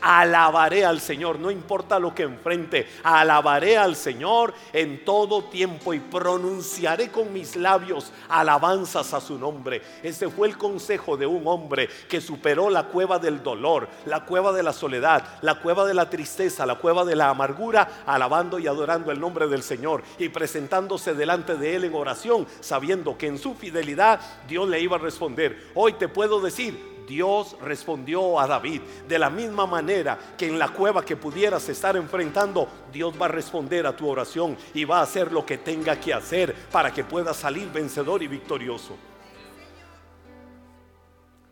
Alabaré 0.00 0.84
al 0.84 1.00
Señor, 1.00 1.38
no 1.38 1.50
importa 1.50 1.98
lo 1.98 2.14
que 2.14 2.24
enfrente, 2.24 2.86
alabaré 3.02 3.78
al 3.78 3.96
Señor 3.96 4.52
en 4.72 5.04
todo 5.04 5.44
tiempo 5.44 5.94
y 5.94 6.00
pronunciaré 6.00 7.10
con 7.10 7.32
mis 7.32 7.56
labios 7.56 8.12
alabanzas 8.28 9.14
a 9.14 9.20
su 9.20 9.38
nombre. 9.38 9.82
Ese 10.02 10.28
fue 10.28 10.48
el 10.48 10.58
consejo 10.58 11.16
de 11.16 11.26
un 11.26 11.46
hombre 11.46 11.88
que 12.08 12.20
superó 12.20 12.68
la 12.68 12.84
cueva 12.84 13.18
del 13.18 13.42
dolor, 13.42 13.88
la 14.04 14.24
cueva 14.24 14.52
de 14.52 14.62
la 14.62 14.72
soledad, 14.72 15.24
la 15.40 15.56
cueva 15.60 15.86
de 15.86 15.94
la 15.94 16.10
tristeza, 16.10 16.66
la 16.66 16.76
cueva 16.76 17.04
de 17.04 17.16
la 17.16 17.30
amargura, 17.30 18.02
alabando 18.06 18.58
y 18.58 18.66
adorando 18.66 19.10
el 19.10 19.20
nombre 19.20 19.48
del 19.48 19.62
Señor 19.62 20.02
y 20.18 20.28
presentándose 20.28 21.14
delante 21.14 21.56
de 21.56 21.76
Él 21.76 21.84
en 21.84 21.94
oración, 21.94 22.46
sabiendo 22.60 23.16
que 23.16 23.28
en 23.28 23.38
su 23.38 23.54
fidelidad 23.54 24.20
Dios 24.46 24.68
le 24.68 24.80
iba 24.80 24.96
a 24.96 25.00
responder. 25.00 25.70
Hoy 25.74 25.94
te 25.94 26.08
puedo 26.08 26.40
decir, 26.40 26.95
Dios 27.06 27.56
respondió 27.60 28.40
a 28.40 28.46
David 28.46 28.80
de 29.08 29.18
la 29.18 29.30
misma 29.30 29.66
manera 29.66 30.18
que 30.36 30.46
en 30.46 30.58
la 30.58 30.68
cueva 30.68 31.04
que 31.04 31.16
pudieras 31.16 31.68
estar 31.68 31.96
enfrentando, 31.96 32.68
Dios 32.92 33.14
va 33.20 33.26
a 33.26 33.28
responder 33.28 33.86
a 33.86 33.96
tu 33.96 34.08
oración 34.08 34.56
y 34.74 34.84
va 34.84 34.98
a 34.98 35.02
hacer 35.02 35.32
lo 35.32 35.46
que 35.46 35.58
tenga 35.58 35.98
que 35.98 36.12
hacer 36.12 36.54
para 36.72 36.92
que 36.92 37.04
puedas 37.04 37.36
salir 37.36 37.70
vencedor 37.72 38.22
y 38.22 38.26
victorioso. 38.26 38.96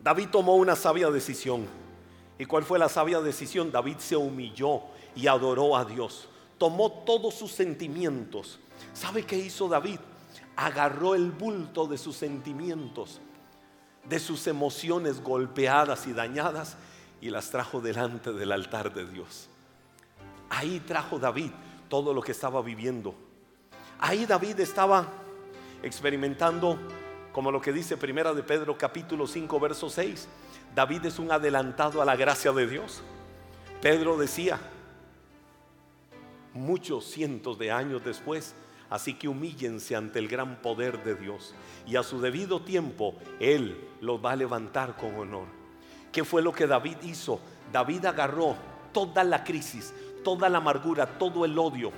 David 0.01 0.29
tomó 0.31 0.57
una 0.57 0.77
sabia 0.77 1.11
decisión. 1.11 1.67
¿Y 2.39 2.45
cuál 2.47 2.65
fue 2.65 2.79
la 2.79 2.89
sabia 2.89 3.21
decisión? 3.21 3.71
David 3.71 3.97
se 3.99 4.17
humilló 4.17 4.83
y 5.15 5.29
adoró 5.29 5.77
a 5.77 5.85
Dios. 5.85 6.29
Tomó 6.59 6.91
todos 6.91 7.35
sus 7.35 7.53
sentimientos. 7.53 8.59
¿Sabe 8.93 9.25
qué 9.25 9.37
hizo 9.39 9.69
David? 9.69 10.01
Agarró 10.57 11.15
el 11.15 11.31
bulto 11.31 11.87
de 11.87 11.97
sus 11.97 12.17
sentimientos 12.17 13.21
de 14.09 14.19
sus 14.19 14.47
emociones 14.47 15.23
golpeadas 15.23 16.07
y 16.07 16.13
dañadas 16.13 16.77
y 17.21 17.31
las 17.31 17.51
trajo 17.51 17.81
delante 17.81 18.33
del 18.33 18.53
altar 18.53 18.93
de 18.93 19.07
Dios. 19.07 19.49
Ahí 20.51 20.81
trajo 20.81 21.19
David 21.19 21.51
todo 21.89 22.13
lo 22.13 22.23
que 22.23 22.33
estaba 22.33 22.61
viviendo. 22.63 23.15
Ahí 23.99 24.27
David 24.27 24.61
estaba 24.61 25.07
experimentando 25.83 26.79
como 27.33 27.51
lo 27.51 27.61
que 27.61 27.73
dice 27.73 27.97
Primera 27.97 28.33
de 28.33 28.43
Pedro 28.43 28.77
capítulo 28.77 29.27
5 29.27 29.59
verso 29.61 29.91
6. 29.91 30.29
David 30.75 31.07
es 31.07 31.19
un 31.19 31.33
adelantado 31.33 32.03
a 32.03 32.05
la 32.05 32.17
gracia 32.17 32.53
de 32.53 32.67
Dios. 32.67 33.03
Pedro 33.81 34.17
decía, 34.17 34.59
muchos 36.53 37.05
cientos 37.07 37.59
de 37.59 37.71
años 37.71 38.05
después, 38.05 38.55
Así 38.91 39.15
que 39.15 39.29
humíllense 39.29 39.97
ante 39.97 40.19
el 40.19 40.29
gran 40.29 40.61
poder 40.61 41.03
de 41.03 41.15
Dios 41.15 41.55
y 41.87 41.97
a 41.97 42.03
su 42.03 42.21
debido 42.21 42.63
tiempo 42.63 43.15
Él 43.41 43.77
los 44.01 44.25
va 44.25 44.33
a 44.33 44.37
levantar 44.37 44.97
con 44.97 45.15
honor. 45.17 45.47
¿Qué 46.13 46.25
fue 46.25 46.43
lo 46.43 46.53
que 46.53 46.67
David 46.67 46.97
hizo? 47.03 47.41
David 47.73 48.07
agarró 48.07 48.57
toda 48.93 49.25
la 49.25 49.43
crisis, 49.43 49.93
toda 50.23 50.49
la 50.49 50.59
amargura, 50.59 51.19
todo 51.19 51.45
el 51.45 51.59
odio, 51.59 51.91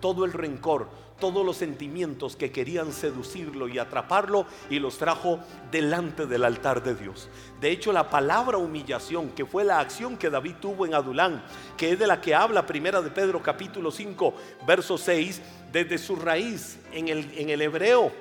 todo 0.00 0.24
el 0.24 0.32
rencor, 0.32 0.88
todos 1.18 1.44
los 1.44 1.56
sentimientos 1.56 2.36
que 2.36 2.50
querían 2.50 2.92
seducirlo 2.92 3.68
y 3.68 3.78
atraparlo 3.78 4.46
y 4.70 4.78
los 4.78 4.98
trajo 4.98 5.40
delante 5.70 6.26
del 6.26 6.44
altar 6.44 6.82
de 6.82 6.94
Dios. 6.94 7.28
De 7.60 7.70
hecho, 7.70 7.92
la 7.92 8.08
palabra 8.10 8.58
humillación, 8.58 9.30
que 9.30 9.44
fue 9.44 9.64
la 9.64 9.80
acción 9.80 10.16
que 10.16 10.30
David 10.30 10.56
tuvo 10.60 10.86
en 10.86 10.94
Adulán, 10.94 11.42
que 11.76 11.92
es 11.92 11.98
de 11.98 12.06
la 12.06 12.20
que 12.20 12.34
habla 12.34 12.66
Primera 12.66 13.02
de 13.02 13.10
Pedro 13.10 13.42
capítulo 13.42 13.90
5, 13.90 14.34
verso 14.66 14.96
6, 14.96 15.42
desde 15.72 15.98
su 15.98 16.16
raíz 16.16 16.78
en 16.92 17.08
el, 17.08 17.30
en 17.36 17.50
el 17.50 17.62
hebreo, 17.62 18.12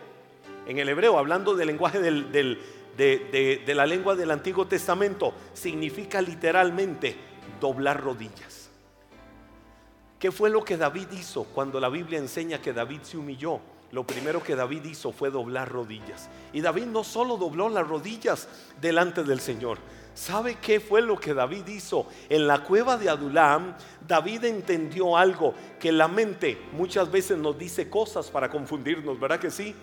en 0.68 0.80
el 0.80 0.90
hebreo, 0.90 1.18
hablando 1.18 1.56
del 1.56 1.68
lenguaje 1.68 2.00
de 2.00 3.76
la 3.76 3.86
lengua 3.86 4.16
del 4.16 4.32
Antiguo 4.32 4.68
Testamento, 4.68 5.34
significa 5.54 6.22
literalmente 6.22 7.16
doblar 7.62 8.02
rodillas. 8.02 8.67
¿Qué 10.20 10.32
fue 10.32 10.50
lo 10.50 10.64
que 10.64 10.78
David 10.78 11.08
hizo 11.12 11.44
cuando 11.44 11.80
la 11.80 11.90
Biblia 11.90 12.18
enseña 12.18 12.60
que 12.60 12.74
David 12.74 13.02
se 13.04 13.18
humilló? 13.18 13.60
Lo 13.92 14.06
primero 14.06 14.44
que 14.44 14.56
David 14.56 14.84
hizo 14.86 15.12
fue 15.12 15.30
doblar 15.30 15.72
rodillas. 15.72 16.28
Y 16.54 16.62
David 16.62 16.86
no 16.86 17.04
solo 17.04 17.38
dobló 17.38 17.70
las 17.70 17.88
rodillas 17.88 18.48
delante 18.82 19.24
del 19.24 19.40
Señor. 19.40 19.78
¿Sabe 20.16 20.58
qué 20.60 20.80
fue 20.80 21.04
lo 21.04 21.20
que 21.20 21.36
David 21.36 21.68
hizo? 21.68 22.08
En 22.30 22.48
la 22.48 22.64
cueva 22.64 22.98
de 22.98 23.10
Adulam, 23.10 23.76
David 24.08 24.46
entendió 24.46 25.16
algo 25.16 25.54
que 25.80 25.92
la 25.92 26.08
mente 26.08 26.58
muchas 26.74 27.12
veces 27.12 27.38
nos 27.38 27.58
dice 27.58 27.88
cosas 27.88 28.32
para 28.32 28.50
confundirnos, 28.50 29.20
¿verdad 29.20 29.40
que 29.40 29.52
sí? 29.52 29.76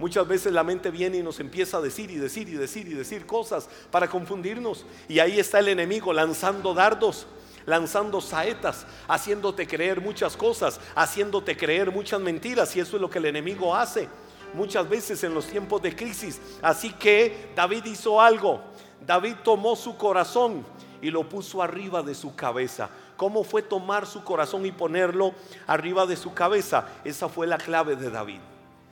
Muchas 0.00 0.26
veces 0.26 0.52
la 0.52 0.64
mente 0.64 0.90
viene 0.90 1.18
y 1.18 1.22
nos 1.22 1.38
empieza 1.38 1.76
a 1.76 1.80
decir 1.80 2.10
y 2.10 2.16
decir 2.16 2.48
y 2.48 2.54
decir 2.54 2.88
y 2.88 2.94
decir 2.94 3.24
cosas 3.24 3.68
para 3.92 4.08
confundirnos. 4.08 4.84
Y 5.08 5.20
ahí 5.20 5.38
está 5.38 5.60
el 5.60 5.68
enemigo 5.68 6.12
lanzando 6.12 6.74
dardos 6.74 7.28
lanzando 7.66 8.20
saetas, 8.20 8.86
haciéndote 9.08 9.66
creer 9.66 10.00
muchas 10.00 10.36
cosas, 10.36 10.80
haciéndote 10.94 11.56
creer 11.56 11.90
muchas 11.90 12.20
mentiras. 12.20 12.74
Y 12.76 12.80
eso 12.80 12.96
es 12.96 13.02
lo 13.02 13.10
que 13.10 13.18
el 13.18 13.26
enemigo 13.26 13.74
hace 13.74 14.08
muchas 14.54 14.88
veces 14.88 15.22
en 15.24 15.34
los 15.34 15.46
tiempos 15.46 15.80
de 15.82 15.94
crisis. 15.94 16.40
Así 16.60 16.92
que 16.92 17.52
David 17.54 17.84
hizo 17.86 18.20
algo. 18.20 18.60
David 19.06 19.36
tomó 19.42 19.76
su 19.76 19.96
corazón 19.96 20.64
y 21.00 21.10
lo 21.10 21.28
puso 21.28 21.62
arriba 21.62 22.02
de 22.02 22.14
su 22.14 22.34
cabeza. 22.34 22.88
¿Cómo 23.16 23.44
fue 23.44 23.62
tomar 23.62 24.06
su 24.06 24.24
corazón 24.24 24.64
y 24.66 24.72
ponerlo 24.72 25.34
arriba 25.66 26.06
de 26.06 26.16
su 26.16 26.32
cabeza? 26.34 26.88
Esa 27.04 27.28
fue 27.28 27.46
la 27.46 27.58
clave 27.58 27.96
de 27.96 28.10
David. 28.10 28.40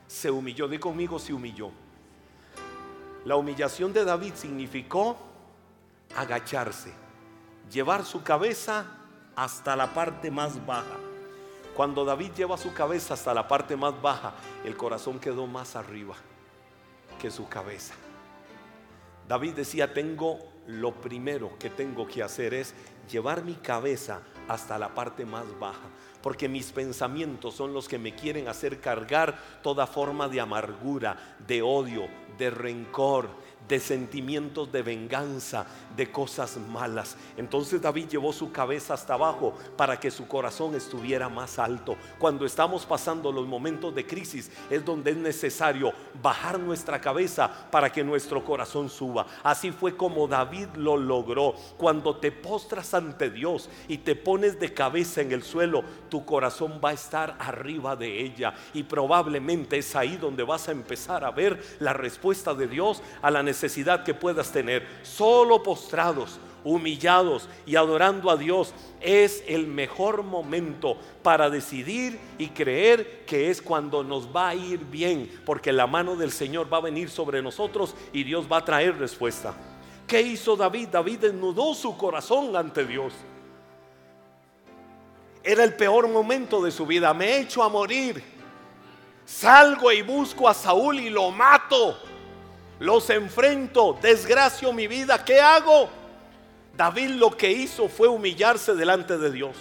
Se 0.07 0.29
humilló, 0.29 0.67
di 0.67 0.77
conmigo, 0.77 1.19
se 1.19 1.33
humilló. 1.33 1.71
La 3.25 3.35
humillación 3.35 3.93
de 3.93 4.03
David 4.03 4.33
significó 4.35 5.17
agacharse 6.15 6.91
llevar 7.69 8.05
su 8.05 8.23
cabeza 8.23 8.85
hasta 9.35 9.75
la 9.75 9.93
parte 9.93 10.31
más 10.31 10.65
baja. 10.65 10.97
Cuando 11.75 12.03
David 12.05 12.31
lleva 12.35 12.57
su 12.57 12.73
cabeza 12.73 13.13
hasta 13.13 13.33
la 13.33 13.47
parte 13.47 13.75
más 13.75 13.99
baja, 14.01 14.33
el 14.65 14.75
corazón 14.75 15.19
quedó 15.19 15.47
más 15.47 15.75
arriba 15.75 16.15
que 17.19 17.31
su 17.31 17.47
cabeza. 17.47 17.93
David 19.27 19.53
decía, 19.53 19.93
tengo 19.93 20.39
lo 20.67 20.93
primero 20.93 21.57
que 21.57 21.69
tengo 21.69 22.07
que 22.07 22.23
hacer 22.23 22.53
es 22.53 22.73
llevar 23.09 23.43
mi 23.43 23.55
cabeza 23.55 24.21
hasta 24.47 24.77
la 24.77 24.93
parte 24.93 25.25
más 25.25 25.45
baja, 25.59 25.89
porque 26.21 26.49
mis 26.49 26.71
pensamientos 26.71 27.55
son 27.55 27.73
los 27.73 27.87
que 27.87 27.97
me 27.97 28.15
quieren 28.15 28.47
hacer 28.47 28.79
cargar 28.79 29.39
toda 29.63 29.87
forma 29.87 30.27
de 30.27 30.41
amargura, 30.41 31.37
de 31.47 31.61
odio, 31.61 32.07
de 32.37 32.49
rencor, 32.49 33.29
de 33.71 33.79
sentimientos 33.79 34.69
de 34.69 34.81
venganza, 34.81 35.65
de 35.95 36.11
cosas 36.11 36.57
malas. 36.57 37.15
Entonces 37.37 37.81
David 37.81 38.09
llevó 38.09 38.33
su 38.33 38.51
cabeza 38.51 38.95
hasta 38.95 39.13
abajo 39.13 39.57
para 39.77 39.97
que 39.97 40.11
su 40.11 40.27
corazón 40.27 40.75
estuviera 40.75 41.29
más 41.29 41.57
alto. 41.57 41.95
Cuando 42.19 42.45
estamos 42.45 42.85
pasando 42.85 43.31
los 43.31 43.47
momentos 43.47 43.95
de 43.95 44.05
crisis 44.05 44.51
es 44.69 44.83
donde 44.83 45.11
es 45.11 45.17
necesario 45.17 45.93
bajar 46.21 46.59
nuestra 46.59 46.99
cabeza 46.99 47.49
para 47.71 47.89
que 47.89 48.03
nuestro 48.03 48.43
corazón 48.43 48.89
suba. 48.89 49.25
Así 49.41 49.71
fue 49.71 49.95
como 49.95 50.27
David 50.27 50.67
lo 50.75 50.97
logró. 50.97 51.55
Cuando 51.77 52.17
te 52.17 52.33
postras 52.33 52.93
ante 52.93 53.29
Dios 53.29 53.69
y 53.87 53.99
te 53.99 54.17
pones 54.17 54.59
de 54.59 54.73
cabeza 54.73 55.21
en 55.21 55.31
el 55.31 55.43
suelo, 55.43 55.85
tu 56.09 56.25
corazón 56.25 56.81
va 56.83 56.89
a 56.89 56.93
estar 56.93 57.37
arriba 57.39 57.95
de 57.95 58.19
ella 58.19 58.53
y 58.73 58.83
probablemente 58.83 59.77
es 59.77 59.95
ahí 59.95 60.17
donde 60.17 60.43
vas 60.43 60.67
a 60.67 60.73
empezar 60.73 61.23
a 61.23 61.31
ver 61.31 61.63
la 61.79 61.93
respuesta 61.93 62.53
de 62.53 62.67
Dios 62.67 63.01
a 63.21 63.31
la 63.31 63.41
necesidad 63.41 63.60
necesidad 63.61 64.03
que 64.03 64.15
puedas 64.15 64.51
tener, 64.51 64.87
solo 65.03 65.61
postrados, 65.61 66.39
humillados 66.63 67.47
y 67.67 67.75
adorando 67.75 68.31
a 68.31 68.37
Dios, 68.37 68.73
es 68.99 69.43
el 69.47 69.67
mejor 69.67 70.23
momento 70.23 70.97
para 71.21 71.47
decidir 71.51 72.19
y 72.39 72.47
creer 72.49 73.23
que 73.25 73.51
es 73.51 73.61
cuando 73.61 74.03
nos 74.03 74.35
va 74.35 74.49
a 74.49 74.55
ir 74.55 74.79
bien, 74.79 75.29
porque 75.45 75.71
la 75.71 75.85
mano 75.85 76.15
del 76.15 76.31
Señor 76.31 76.73
va 76.73 76.77
a 76.77 76.81
venir 76.81 77.11
sobre 77.11 77.43
nosotros 77.43 77.95
y 78.11 78.23
Dios 78.23 78.47
va 78.51 78.57
a 78.57 78.65
traer 78.65 78.97
respuesta. 78.97 79.53
¿Qué 80.07 80.21
hizo 80.21 80.55
David? 80.55 80.87
David 80.87 81.19
desnudó 81.19 81.75
su 81.75 81.95
corazón 81.95 82.55
ante 82.55 82.83
Dios. 82.83 83.13
Era 85.43 85.63
el 85.63 85.75
peor 85.75 86.07
momento 86.07 86.63
de 86.63 86.71
su 86.71 86.87
vida. 86.87 87.13
Me 87.13 87.39
echo 87.39 87.61
a 87.61 87.69
morir. 87.69 88.23
Salgo 89.23 89.91
y 89.91 90.01
busco 90.01 90.49
a 90.49 90.53
Saúl 90.53 90.99
y 90.99 91.09
lo 91.11 91.29
mato 91.29 91.97
los 92.81 93.11
enfrento, 93.11 93.95
desgracio 94.01 94.73
mi 94.73 94.87
vida, 94.87 95.23
¿qué 95.23 95.39
hago? 95.39 95.87
David 96.75 97.11
lo 97.11 97.37
que 97.37 97.51
hizo 97.51 97.87
fue 97.87 98.07
humillarse 98.07 98.73
delante 98.73 99.19
de 99.19 99.31
Dios. 99.31 99.55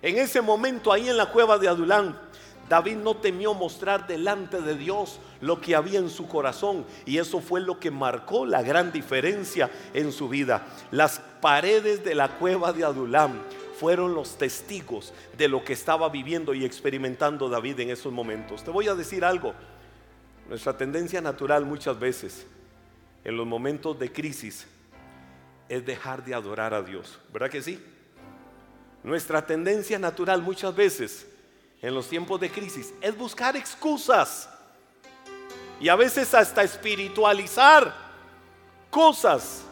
En 0.00 0.16
ese 0.16 0.40
momento, 0.40 0.90
ahí 0.90 1.10
en 1.10 1.18
la 1.18 1.26
cueva 1.26 1.58
de 1.58 1.68
Adulán, 1.68 2.18
David 2.66 2.96
no 2.96 3.14
temió 3.14 3.52
mostrar 3.52 4.06
delante 4.06 4.62
de 4.62 4.74
Dios 4.74 5.20
lo 5.42 5.60
que 5.60 5.76
había 5.76 5.98
en 5.98 6.08
su 6.08 6.26
corazón 6.26 6.86
y 7.04 7.18
eso 7.18 7.40
fue 7.40 7.60
lo 7.60 7.78
que 7.78 7.90
marcó 7.90 8.46
la 8.46 8.62
gran 8.62 8.90
diferencia 8.90 9.70
en 9.92 10.10
su 10.10 10.30
vida. 10.30 10.66
Las 10.90 11.20
paredes 11.42 12.04
de 12.04 12.14
la 12.14 12.38
cueva 12.38 12.72
de 12.72 12.84
Adulán 12.84 13.38
fueron 13.78 14.14
los 14.14 14.38
testigos 14.38 15.12
de 15.36 15.48
lo 15.48 15.62
que 15.62 15.74
estaba 15.74 16.08
viviendo 16.08 16.54
y 16.54 16.64
experimentando 16.64 17.50
David 17.50 17.80
en 17.80 17.90
esos 17.90 18.14
momentos. 18.14 18.64
Te 18.64 18.70
voy 18.70 18.88
a 18.88 18.94
decir 18.94 19.26
algo. 19.26 19.52
Nuestra 20.48 20.76
tendencia 20.76 21.20
natural 21.20 21.64
muchas 21.64 21.98
veces 21.98 22.46
en 23.24 23.36
los 23.36 23.46
momentos 23.46 23.98
de 23.98 24.12
crisis 24.12 24.66
es 25.68 25.84
dejar 25.84 26.24
de 26.24 26.34
adorar 26.34 26.74
a 26.74 26.82
Dios. 26.82 27.18
¿Verdad 27.32 27.50
que 27.50 27.62
sí? 27.62 27.82
Nuestra 29.02 29.46
tendencia 29.46 29.98
natural 29.98 30.42
muchas 30.42 30.74
veces 30.74 31.26
en 31.80 31.94
los 31.94 32.08
tiempos 32.08 32.40
de 32.40 32.50
crisis 32.50 32.92
es 33.00 33.16
buscar 33.16 33.56
excusas 33.56 34.48
y 35.80 35.88
a 35.88 35.96
veces 35.96 36.32
hasta 36.34 36.62
espiritualizar 36.62 37.94
cosas 38.90 39.64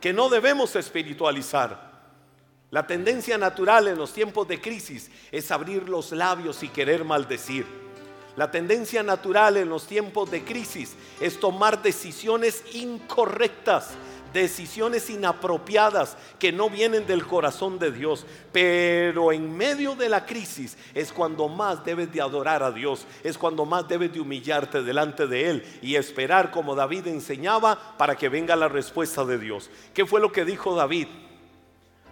que 0.00 0.12
no 0.12 0.28
debemos 0.28 0.76
espiritualizar. 0.76 1.90
La 2.70 2.86
tendencia 2.86 3.36
natural 3.36 3.88
en 3.88 3.98
los 3.98 4.12
tiempos 4.12 4.46
de 4.46 4.60
crisis 4.60 5.10
es 5.32 5.50
abrir 5.50 5.88
los 5.88 6.12
labios 6.12 6.62
y 6.62 6.68
querer 6.68 7.04
maldecir. 7.04 7.66
La 8.40 8.50
tendencia 8.50 9.02
natural 9.02 9.58
en 9.58 9.68
los 9.68 9.86
tiempos 9.86 10.30
de 10.30 10.42
crisis 10.42 10.96
es 11.20 11.38
tomar 11.38 11.82
decisiones 11.82 12.64
incorrectas, 12.72 13.90
decisiones 14.32 15.10
inapropiadas 15.10 16.16
que 16.38 16.50
no 16.50 16.70
vienen 16.70 17.06
del 17.06 17.26
corazón 17.26 17.78
de 17.78 17.92
Dios. 17.92 18.24
Pero 18.50 19.30
en 19.32 19.54
medio 19.54 19.94
de 19.94 20.08
la 20.08 20.24
crisis 20.24 20.78
es 20.94 21.12
cuando 21.12 21.48
más 21.48 21.84
debes 21.84 22.10
de 22.14 22.22
adorar 22.22 22.62
a 22.62 22.72
Dios, 22.72 23.06
es 23.22 23.36
cuando 23.36 23.66
más 23.66 23.86
debes 23.86 24.10
de 24.10 24.20
humillarte 24.20 24.82
delante 24.82 25.26
de 25.26 25.50
Él 25.50 25.64
y 25.82 25.96
esperar 25.96 26.50
como 26.50 26.74
David 26.74 27.08
enseñaba 27.08 27.98
para 27.98 28.16
que 28.16 28.30
venga 28.30 28.56
la 28.56 28.68
respuesta 28.68 29.22
de 29.22 29.36
Dios. 29.36 29.68
¿Qué 29.92 30.06
fue 30.06 30.18
lo 30.18 30.32
que 30.32 30.46
dijo 30.46 30.74
David? 30.74 31.08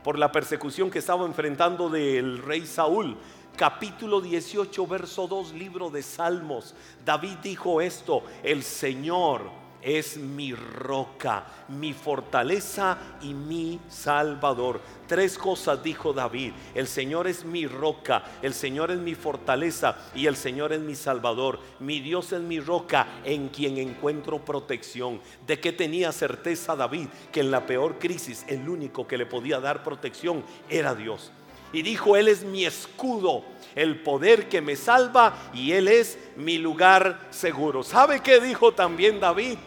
Por 0.05 0.19
la 0.19 0.31
persecución 0.31 0.91
que 0.91 0.99
estaba 0.99 1.25
enfrentando 1.25 1.89
del 1.89 2.43
rey 2.43 2.67
Saúl 2.67 3.17
capítulo 3.59 4.21
18, 4.21 4.87
verso 4.87 5.27
2, 5.27 5.53
libro 5.55 5.91
de 5.91 6.01
Salmos. 6.01 6.77
David 7.05 7.39
dijo 7.43 7.81
esto, 7.81 8.23
el 8.45 8.63
Señor 8.63 9.51
es 9.83 10.17
mi 10.17 10.55
roca, 10.55 11.45
mi 11.67 11.93
fortaleza 11.93 12.97
y 13.21 13.35
mi 13.35 13.81
salvador. 13.89 14.81
Tres 15.09 15.37
cosas 15.37 15.83
dijo 15.83 16.13
David. 16.13 16.53
El 16.73 16.87
Señor 16.87 17.27
es 17.27 17.45
mi 17.45 17.67
roca, 17.67 18.23
el 18.43 18.55
Señor 18.55 18.93
es 18.93 18.99
mi 18.99 19.17
fortaleza 19.17 19.97
y 20.15 20.27
el 20.27 20.37
Señor 20.37 20.73
es 20.73 20.81
mi 20.81 20.95
salvador. 20.95 21.59
Mi 21.81 21.99
Dios 21.99 22.33
es 22.33 22.41
mi 22.41 22.61
roca 22.61 23.09
en 23.25 23.49
quien 23.49 23.79
encuentro 23.79 24.45
protección. 24.45 25.21
¿De 25.49 25.59
qué 25.59 25.73
tenía 25.73 26.13
certeza 26.13 26.77
David? 26.77 27.09
Que 27.33 27.41
en 27.41 27.51
la 27.51 27.67
peor 27.67 27.99
crisis 27.99 28.45
el 28.47 28.69
único 28.69 29.09
que 29.09 29.19
le 29.19 29.27
podía 29.27 29.59
dar 29.59 29.83
protección 29.83 30.45
era 30.69 30.95
Dios. 30.95 31.33
Y 31.73 31.83
dijo, 31.83 32.17
Él 32.17 32.29
es 32.29 32.45
mi 32.45 32.65
escudo, 32.65 33.45
el 33.75 34.03
poder 34.03 34.49
que 34.49 34.61
me 34.61 34.77
salva 34.77 35.35
y 35.53 35.73
Él 35.73 35.89
es 35.89 36.19
mi 36.37 36.59
lugar 36.59 37.29
seguro. 37.31 37.83
¿Sabe 37.83 38.21
qué 38.21 38.41
dijo 38.41 38.73
también 38.73 39.21
David 39.21 39.59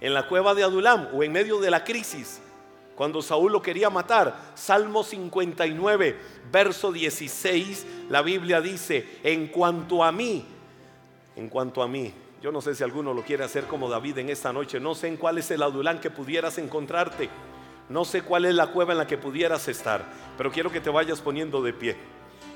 en 0.00 0.14
la 0.14 0.26
cueva 0.26 0.54
de 0.54 0.64
Adulam 0.64 1.08
o 1.14 1.22
en 1.22 1.32
medio 1.32 1.60
de 1.60 1.70
la 1.70 1.84
crisis? 1.84 2.40
cuando 3.00 3.22
Saúl 3.22 3.50
lo 3.50 3.62
quería 3.62 3.88
matar. 3.88 4.52
Salmo 4.54 5.02
59, 5.02 6.18
verso 6.52 6.92
16, 6.92 7.86
la 8.10 8.20
Biblia 8.20 8.60
dice, 8.60 9.20
en 9.22 9.46
cuanto 9.46 10.04
a 10.04 10.12
mí, 10.12 10.44
en 11.34 11.48
cuanto 11.48 11.82
a 11.82 11.88
mí, 11.88 12.12
yo 12.42 12.52
no 12.52 12.60
sé 12.60 12.74
si 12.74 12.84
alguno 12.84 13.14
lo 13.14 13.22
quiere 13.22 13.42
hacer 13.42 13.64
como 13.64 13.88
David 13.88 14.18
en 14.18 14.28
esta 14.28 14.52
noche, 14.52 14.80
no 14.80 14.94
sé 14.94 15.08
en 15.08 15.16
cuál 15.16 15.38
es 15.38 15.50
el 15.50 15.62
adulán 15.62 15.98
que 15.98 16.10
pudieras 16.10 16.58
encontrarte, 16.58 17.30
no 17.90 18.06
sé 18.06 18.22
cuál 18.22 18.46
es 18.46 18.54
la 18.54 18.68
cueva 18.68 18.92
en 18.92 18.98
la 18.98 19.06
que 19.06 19.18
pudieras 19.18 19.68
estar, 19.68 20.02
pero 20.38 20.50
quiero 20.50 20.70
que 20.70 20.80
te 20.80 20.88
vayas 20.88 21.20
poniendo 21.20 21.60
de 21.60 21.74
pie 21.74 21.96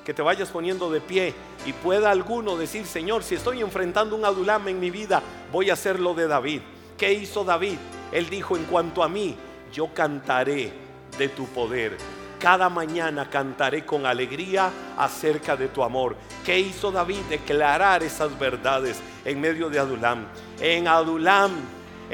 que 0.05 0.15
te 0.15 0.23
vayas 0.23 0.51
poniendo 0.51 0.91
de 0.91 1.01
pie 1.01 1.35
y 1.65 1.73
pueda 1.73 2.11
alguno 2.11 2.57
decir, 2.57 2.87
Señor, 2.87 3.25
si 3.25 3.37
estoy 3.37 3.63
enfrentando 3.63 4.15
un 4.15 4.25
adulán 4.25 4.69
en 4.69 4.79
mi 4.79 4.91
vida, 4.91 5.23
voy 5.51 5.71
a 5.71 5.73
hacer 5.73 5.99
lo 5.99 6.15
de 6.15 6.29
David. 6.29 6.61
¿Qué 6.99 7.13
hizo 7.13 7.43
David? 7.43 7.79
Él 8.13 8.29
dijo, 8.29 8.57
en 8.57 8.65
cuanto 8.65 9.03
a 9.03 9.09
mí, 9.09 9.35
yo 9.73 9.93
cantaré 9.95 10.73
de 11.19 11.29
tu 11.29 11.47
poder. 11.47 11.97
Cada 12.39 12.69
mañana 12.69 13.31
cantaré 13.31 13.87
con 13.87 14.05
alegría 14.05 14.71
acerca 14.99 15.57
de 15.57 15.69
tu 15.69 15.83
amor. 15.83 16.17
¿Qué 16.45 16.59
hizo 16.59 16.93
David? 16.93 17.21
Declarar 17.31 18.03
esas 18.03 18.39
verdades 18.39 19.01
en 19.25 19.41
medio 19.41 19.71
de 19.71 19.79
Adulam. 19.79 20.27
En 20.61 20.87
Adulam, 20.87 21.53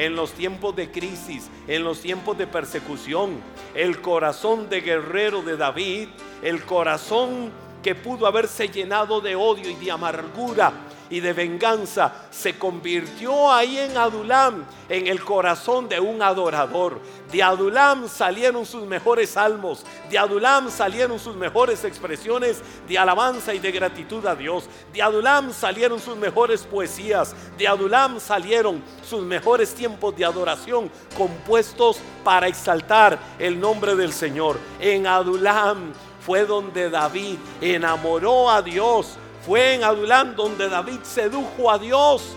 en 0.01 0.17
los 0.17 0.33
tiempos 0.33 0.75
de 0.75 0.91
crisis, 0.91 1.51
en 1.69 1.85
los 1.85 2.01
tiempos 2.01 2.39
de 2.39 2.47
persecución, 2.47 3.39
el 3.75 4.01
corazón 4.01 4.71
de 4.71 4.81
guerrero 4.81 5.43
de 5.43 5.59
David, 5.59 6.09
el 6.43 6.65
corazón 6.65 7.51
que 7.83 7.95
pudo 7.95 8.27
haberse 8.27 8.69
llenado 8.69 9.21
de 9.21 9.37
odio 9.37 9.69
y 9.69 9.75
de 9.75 9.91
amargura, 9.91 10.73
y 11.11 11.21
de 11.21 11.33
venganza 11.33 12.13
se 12.31 12.57
convirtió 12.57 13.53
ahí 13.53 13.79
en 13.79 13.97
Adulam, 13.97 14.65
en 14.89 15.09
el 15.09 15.23
corazón 15.23 15.89
de 15.89 16.01
un 16.01 16.23
adorador. 16.23 17.01
De 17.31 17.43
Adulam 17.43 18.09
salieron 18.09 18.65
sus 18.65 18.87
mejores 18.87 19.31
salmos, 19.31 19.85
de 20.09 20.19
Adulam 20.19 20.71
salieron 20.71 21.19
sus 21.19 21.37
mejores 21.37 21.85
expresiones 21.85 22.63
de 22.89 22.99
alabanza 22.99 23.53
y 23.53 23.59
de 23.59 23.73
gratitud 23.73 24.25
a 24.27 24.35
Dios. 24.35 24.69
De 24.93 25.03
Adulam 25.03 25.53
salieron 25.53 26.01
sus 26.01 26.17
mejores 26.17 26.63
poesías, 26.63 27.35
de 27.59 27.67
Adulam 27.67 28.21
salieron 28.21 28.83
sus 29.03 29.23
mejores 29.23 29.75
tiempos 29.75 30.17
de 30.17 30.25
adoración 30.25 30.91
compuestos 31.17 31.99
para 32.23 32.47
exaltar 32.47 33.19
el 33.39 33.59
nombre 33.59 33.97
del 33.97 34.13
Señor. 34.13 34.59
En 34.79 35.07
Adulam 35.07 35.93
fue 36.21 36.45
donde 36.45 36.91
David 36.91 37.37
enamoró 37.61 38.51
a 38.51 38.63
Dios 38.63 39.17
fue 39.47 39.75
en 39.75 39.85
Adulam 39.85 40.35
donde 40.37 40.69
David 40.69 41.01
sedujo 41.03 41.71
a 41.71 41.79
Dios 41.79 42.37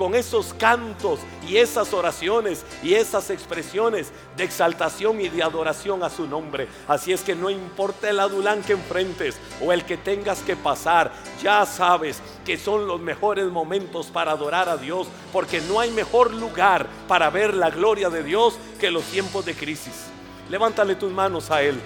con 0.00 0.14
esos 0.14 0.54
cantos 0.54 1.20
y 1.46 1.58
esas 1.58 1.92
oraciones 1.92 2.64
y 2.82 2.94
esas 2.94 3.28
expresiones 3.28 4.12
de 4.34 4.44
exaltación 4.44 5.20
y 5.20 5.28
de 5.28 5.42
adoración 5.42 6.02
a 6.02 6.08
su 6.08 6.26
nombre. 6.26 6.68
Así 6.88 7.12
es 7.12 7.20
que 7.20 7.34
no 7.34 7.50
importa 7.50 8.08
el 8.08 8.18
Adulán 8.18 8.62
que 8.62 8.72
enfrentes 8.72 9.38
o 9.62 9.72
el 9.74 9.84
que 9.84 9.98
tengas 9.98 10.40
que 10.40 10.56
pasar, 10.56 11.12
ya 11.42 11.66
sabes 11.66 12.22
que 12.46 12.56
son 12.56 12.86
los 12.86 12.98
mejores 12.98 13.44
momentos 13.50 14.06
para 14.06 14.32
adorar 14.32 14.70
a 14.70 14.78
Dios, 14.78 15.06
porque 15.34 15.60
no 15.60 15.80
hay 15.80 15.90
mejor 15.90 16.32
lugar 16.32 16.86
para 17.06 17.28
ver 17.28 17.52
la 17.52 17.68
gloria 17.68 18.08
de 18.08 18.22
Dios 18.22 18.54
que 18.80 18.90
los 18.90 19.04
tiempos 19.04 19.44
de 19.44 19.54
crisis. 19.54 20.06
Levántale 20.48 20.94
tus 20.94 21.12
manos 21.12 21.50
a 21.50 21.60
Él. 21.60 21.78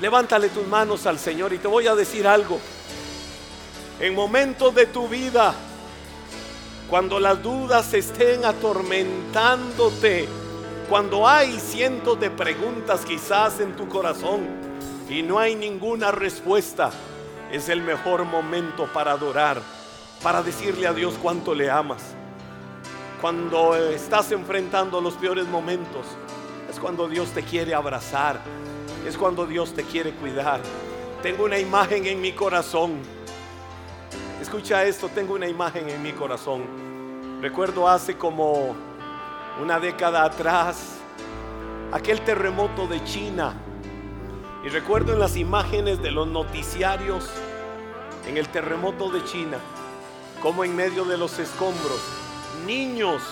Levántale 0.00 0.48
tus 0.48 0.66
manos 0.66 1.06
al 1.06 1.20
Señor 1.20 1.52
y 1.52 1.58
te 1.58 1.68
voy 1.68 1.86
a 1.86 1.94
decir 1.94 2.26
algo 2.26 2.58
en 4.00 4.14
momentos 4.14 4.74
de 4.74 4.86
tu 4.86 5.08
vida, 5.08 5.54
cuando 6.88 7.18
las 7.18 7.42
dudas 7.42 7.94
estén 7.94 8.44
atormentándote, 8.44 10.28
cuando 10.88 11.26
hay 11.26 11.58
cientos 11.58 12.20
de 12.20 12.30
preguntas 12.30 13.04
quizás 13.04 13.60
en 13.60 13.74
tu 13.76 13.88
corazón 13.88 14.40
y 15.08 15.22
no 15.22 15.38
hay 15.38 15.54
ninguna 15.54 16.10
respuesta, 16.10 16.90
es 17.50 17.68
el 17.68 17.82
mejor 17.82 18.24
momento 18.24 18.86
para 18.92 19.12
adorar, 19.12 19.60
para 20.22 20.42
decirle 20.42 20.86
a 20.86 20.92
Dios 20.92 21.14
cuánto 21.20 21.54
le 21.54 21.70
amas. 21.70 22.02
Cuando 23.20 23.76
estás 23.76 24.32
enfrentando 24.32 25.00
los 25.00 25.14
peores 25.14 25.46
momentos, 25.46 26.06
es 26.68 26.80
cuando 26.80 27.08
Dios 27.08 27.30
te 27.30 27.42
quiere 27.42 27.74
abrazar, 27.74 28.40
es 29.06 29.16
cuando 29.16 29.46
Dios 29.46 29.72
te 29.74 29.84
quiere 29.84 30.12
cuidar. 30.12 30.60
Tengo 31.22 31.44
una 31.44 31.58
imagen 31.58 32.06
en 32.06 32.20
mi 32.20 32.32
corazón 32.32 32.98
Escucha 34.42 34.84
esto, 34.84 35.08
tengo 35.08 35.34
una 35.34 35.46
imagen 35.46 35.88
en 35.88 36.02
mi 36.02 36.10
corazón. 36.10 36.64
Recuerdo 37.40 37.88
hace 37.88 38.16
como 38.16 38.74
una 39.62 39.78
década 39.78 40.24
atrás 40.24 40.96
aquel 41.92 42.20
terremoto 42.22 42.88
de 42.88 43.04
China. 43.04 43.54
Y 44.66 44.68
recuerdo 44.68 45.12
en 45.12 45.20
las 45.20 45.36
imágenes 45.36 46.02
de 46.02 46.10
los 46.10 46.26
noticiarios 46.26 47.30
en 48.26 48.36
el 48.36 48.48
terremoto 48.48 49.10
de 49.10 49.22
China, 49.24 49.58
como 50.42 50.64
en 50.64 50.74
medio 50.74 51.04
de 51.04 51.16
los 51.16 51.38
escombros, 51.38 52.00
niños, 52.66 53.22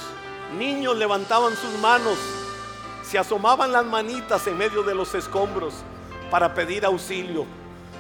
niños 0.57 0.96
levantaban 0.96 1.57
sus 1.57 1.77
manos, 1.81 2.18
se 3.03 3.18
asomaban 3.18 3.73
las 3.73 3.85
manitas 3.85 4.46
en 4.46 4.57
medio 4.57 4.85
de 4.85 4.94
los 4.94 5.12
escombros 5.16 5.75
para 6.31 6.55
pedir 6.55 6.85
auxilio, 6.85 7.46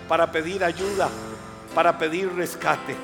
para 0.08 0.30
pedir 0.30 0.62
ayuda 0.62 1.08
para 1.74 1.98
pedir 1.98 2.32
rescate. 2.34 2.96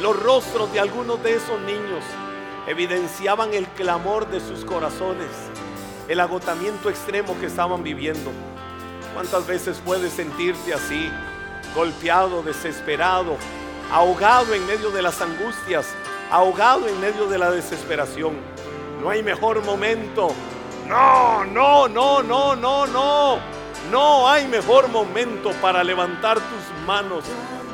Los 0.00 0.20
rostros 0.22 0.72
de 0.72 0.80
algunos 0.80 1.22
de 1.22 1.34
esos 1.34 1.60
niños 1.62 2.04
evidenciaban 2.66 3.54
el 3.54 3.66
clamor 3.68 4.28
de 4.28 4.40
sus 4.40 4.64
corazones, 4.64 5.30
el 6.08 6.20
agotamiento 6.20 6.90
extremo 6.90 7.38
que 7.38 7.46
estaban 7.46 7.82
viviendo. 7.82 8.30
¿Cuántas 9.14 9.46
veces 9.46 9.80
puedes 9.84 10.12
sentirte 10.12 10.74
así, 10.74 11.10
golpeado, 11.74 12.42
desesperado, 12.42 13.36
ahogado 13.90 14.52
en 14.52 14.66
medio 14.66 14.90
de 14.90 15.02
las 15.02 15.20
angustias, 15.22 15.86
ahogado 16.30 16.86
en 16.88 17.00
medio 17.00 17.26
de 17.26 17.38
la 17.38 17.50
desesperación? 17.50 18.34
No 19.00 19.10
hay 19.10 19.22
mejor 19.22 19.64
momento. 19.64 20.28
No, 20.88 21.44
no, 21.44 21.88
no, 21.88 22.22
no, 22.22 22.56
no, 22.56 22.86
no. 22.86 23.38
No 23.90 24.28
hay 24.28 24.46
mejor 24.48 24.88
momento 24.88 25.52
para 25.62 25.84
levantar 25.84 26.38
tus 26.38 26.86
manos 26.86 27.24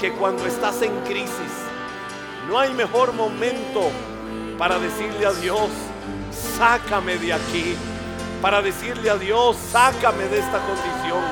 que 0.02 0.10
cuando 0.14 0.44
estás 0.46 0.82
en 0.82 0.92
crisis, 1.04 1.52
no 2.48 2.58
hay 2.58 2.74
mejor 2.74 3.12
momento 3.12 3.88
para 4.58 4.80
decirle 4.80 5.24
a 5.24 5.32
Dios, 5.32 5.70
sácame 6.58 7.18
de 7.18 7.32
aquí, 7.32 7.76
para 8.40 8.60
decirle 8.60 9.08
a 9.10 9.14
Dios, 9.14 9.56
sácame 9.70 10.24
de 10.24 10.40
esta 10.40 10.58
condición, 10.58 11.22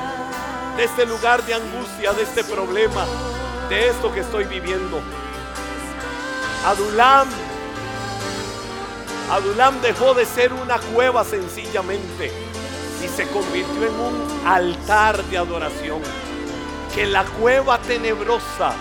de 0.77 0.85
este 0.85 1.05
lugar 1.05 1.43
de 1.43 1.53
angustia, 1.53 2.13
de 2.13 2.23
este 2.23 2.45
problema, 2.45 3.05
de 3.67 3.89
esto 3.89 4.09
que 4.13 4.21
estoy 4.21 4.45
viviendo. 4.45 5.01
Adulam, 6.65 7.27
Adulam 9.31 9.81
dejó 9.81 10.13
de 10.13 10.25
ser 10.25 10.53
una 10.53 10.79
cueva 10.79 11.25
sencillamente 11.25 12.31
y 13.03 13.07
se 13.09 13.27
convirtió 13.27 13.85
en 13.85 13.99
un 13.99 14.47
altar 14.47 15.21
de 15.25 15.37
adoración 15.37 16.30
que 16.93 17.05
la 17.05 17.23
cueva 17.23 17.77
tenebrosa 17.79 18.73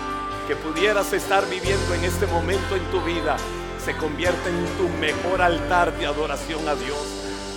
que 0.49 0.57
pudieras 0.57 1.13
estar 1.13 1.49
viviendo 1.49 1.95
en 1.95 2.05
este 2.05 2.27
momento 2.27 2.75
en 2.75 2.85
tu 2.91 3.01
vida 3.03 3.37
se 3.85 3.97
convierta 3.97 4.49
en 4.49 4.67
tu 4.77 4.89
mejor 4.89 5.41
altar 5.41 5.97
de 5.97 6.07
adoración 6.07 6.69
a 6.69 6.75
Dios. 6.75 6.99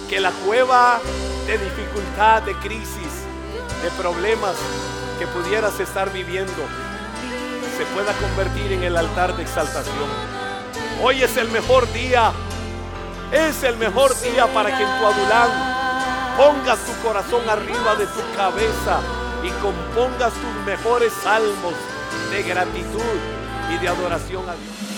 Que 0.08 0.20
la 0.20 0.30
cueva 0.46 1.00
de 1.48 1.58
dificultad, 1.58 2.44
de 2.44 2.54
crisis, 2.58 3.26
de 3.82 3.89
problemas 4.00 4.56
que 5.18 5.26
pudieras 5.28 5.80
estar 5.80 6.13
viviendo 6.13 6.54
se 7.76 7.86
pueda 7.86 8.13
convertir 8.13 8.74
en 8.74 8.84
el 8.84 8.96
altar 8.96 9.36
de 9.36 9.42
exaltación. 9.42 10.10
Hoy 11.02 11.24
es 11.24 11.36
el 11.38 11.50
mejor 11.50 11.92
día. 11.94 12.32
Es 13.32 13.63
el 13.63 13.78
mejor 13.78 14.16
día 14.22 14.46
para 14.54 14.70
que 14.78 14.84
en 14.84 15.00
tu 15.00 15.06
adulán 15.08 16.38
pongas 16.38 16.78
tu 16.86 17.08
corazón 17.08 17.50
arriba 17.50 17.96
de 17.96 18.06
tu 18.06 18.22
cabeza 18.38 19.02
y 19.44 19.50
compongas 19.62 20.34
tus 20.34 20.66
mejores 20.66 21.12
salmos 21.14 21.74
de 22.32 22.44
gratitud 22.44 23.02
y 23.74 23.78
de 23.78 23.88
adoración 23.88 24.48
a 24.50 24.54
Dios. 24.54 24.93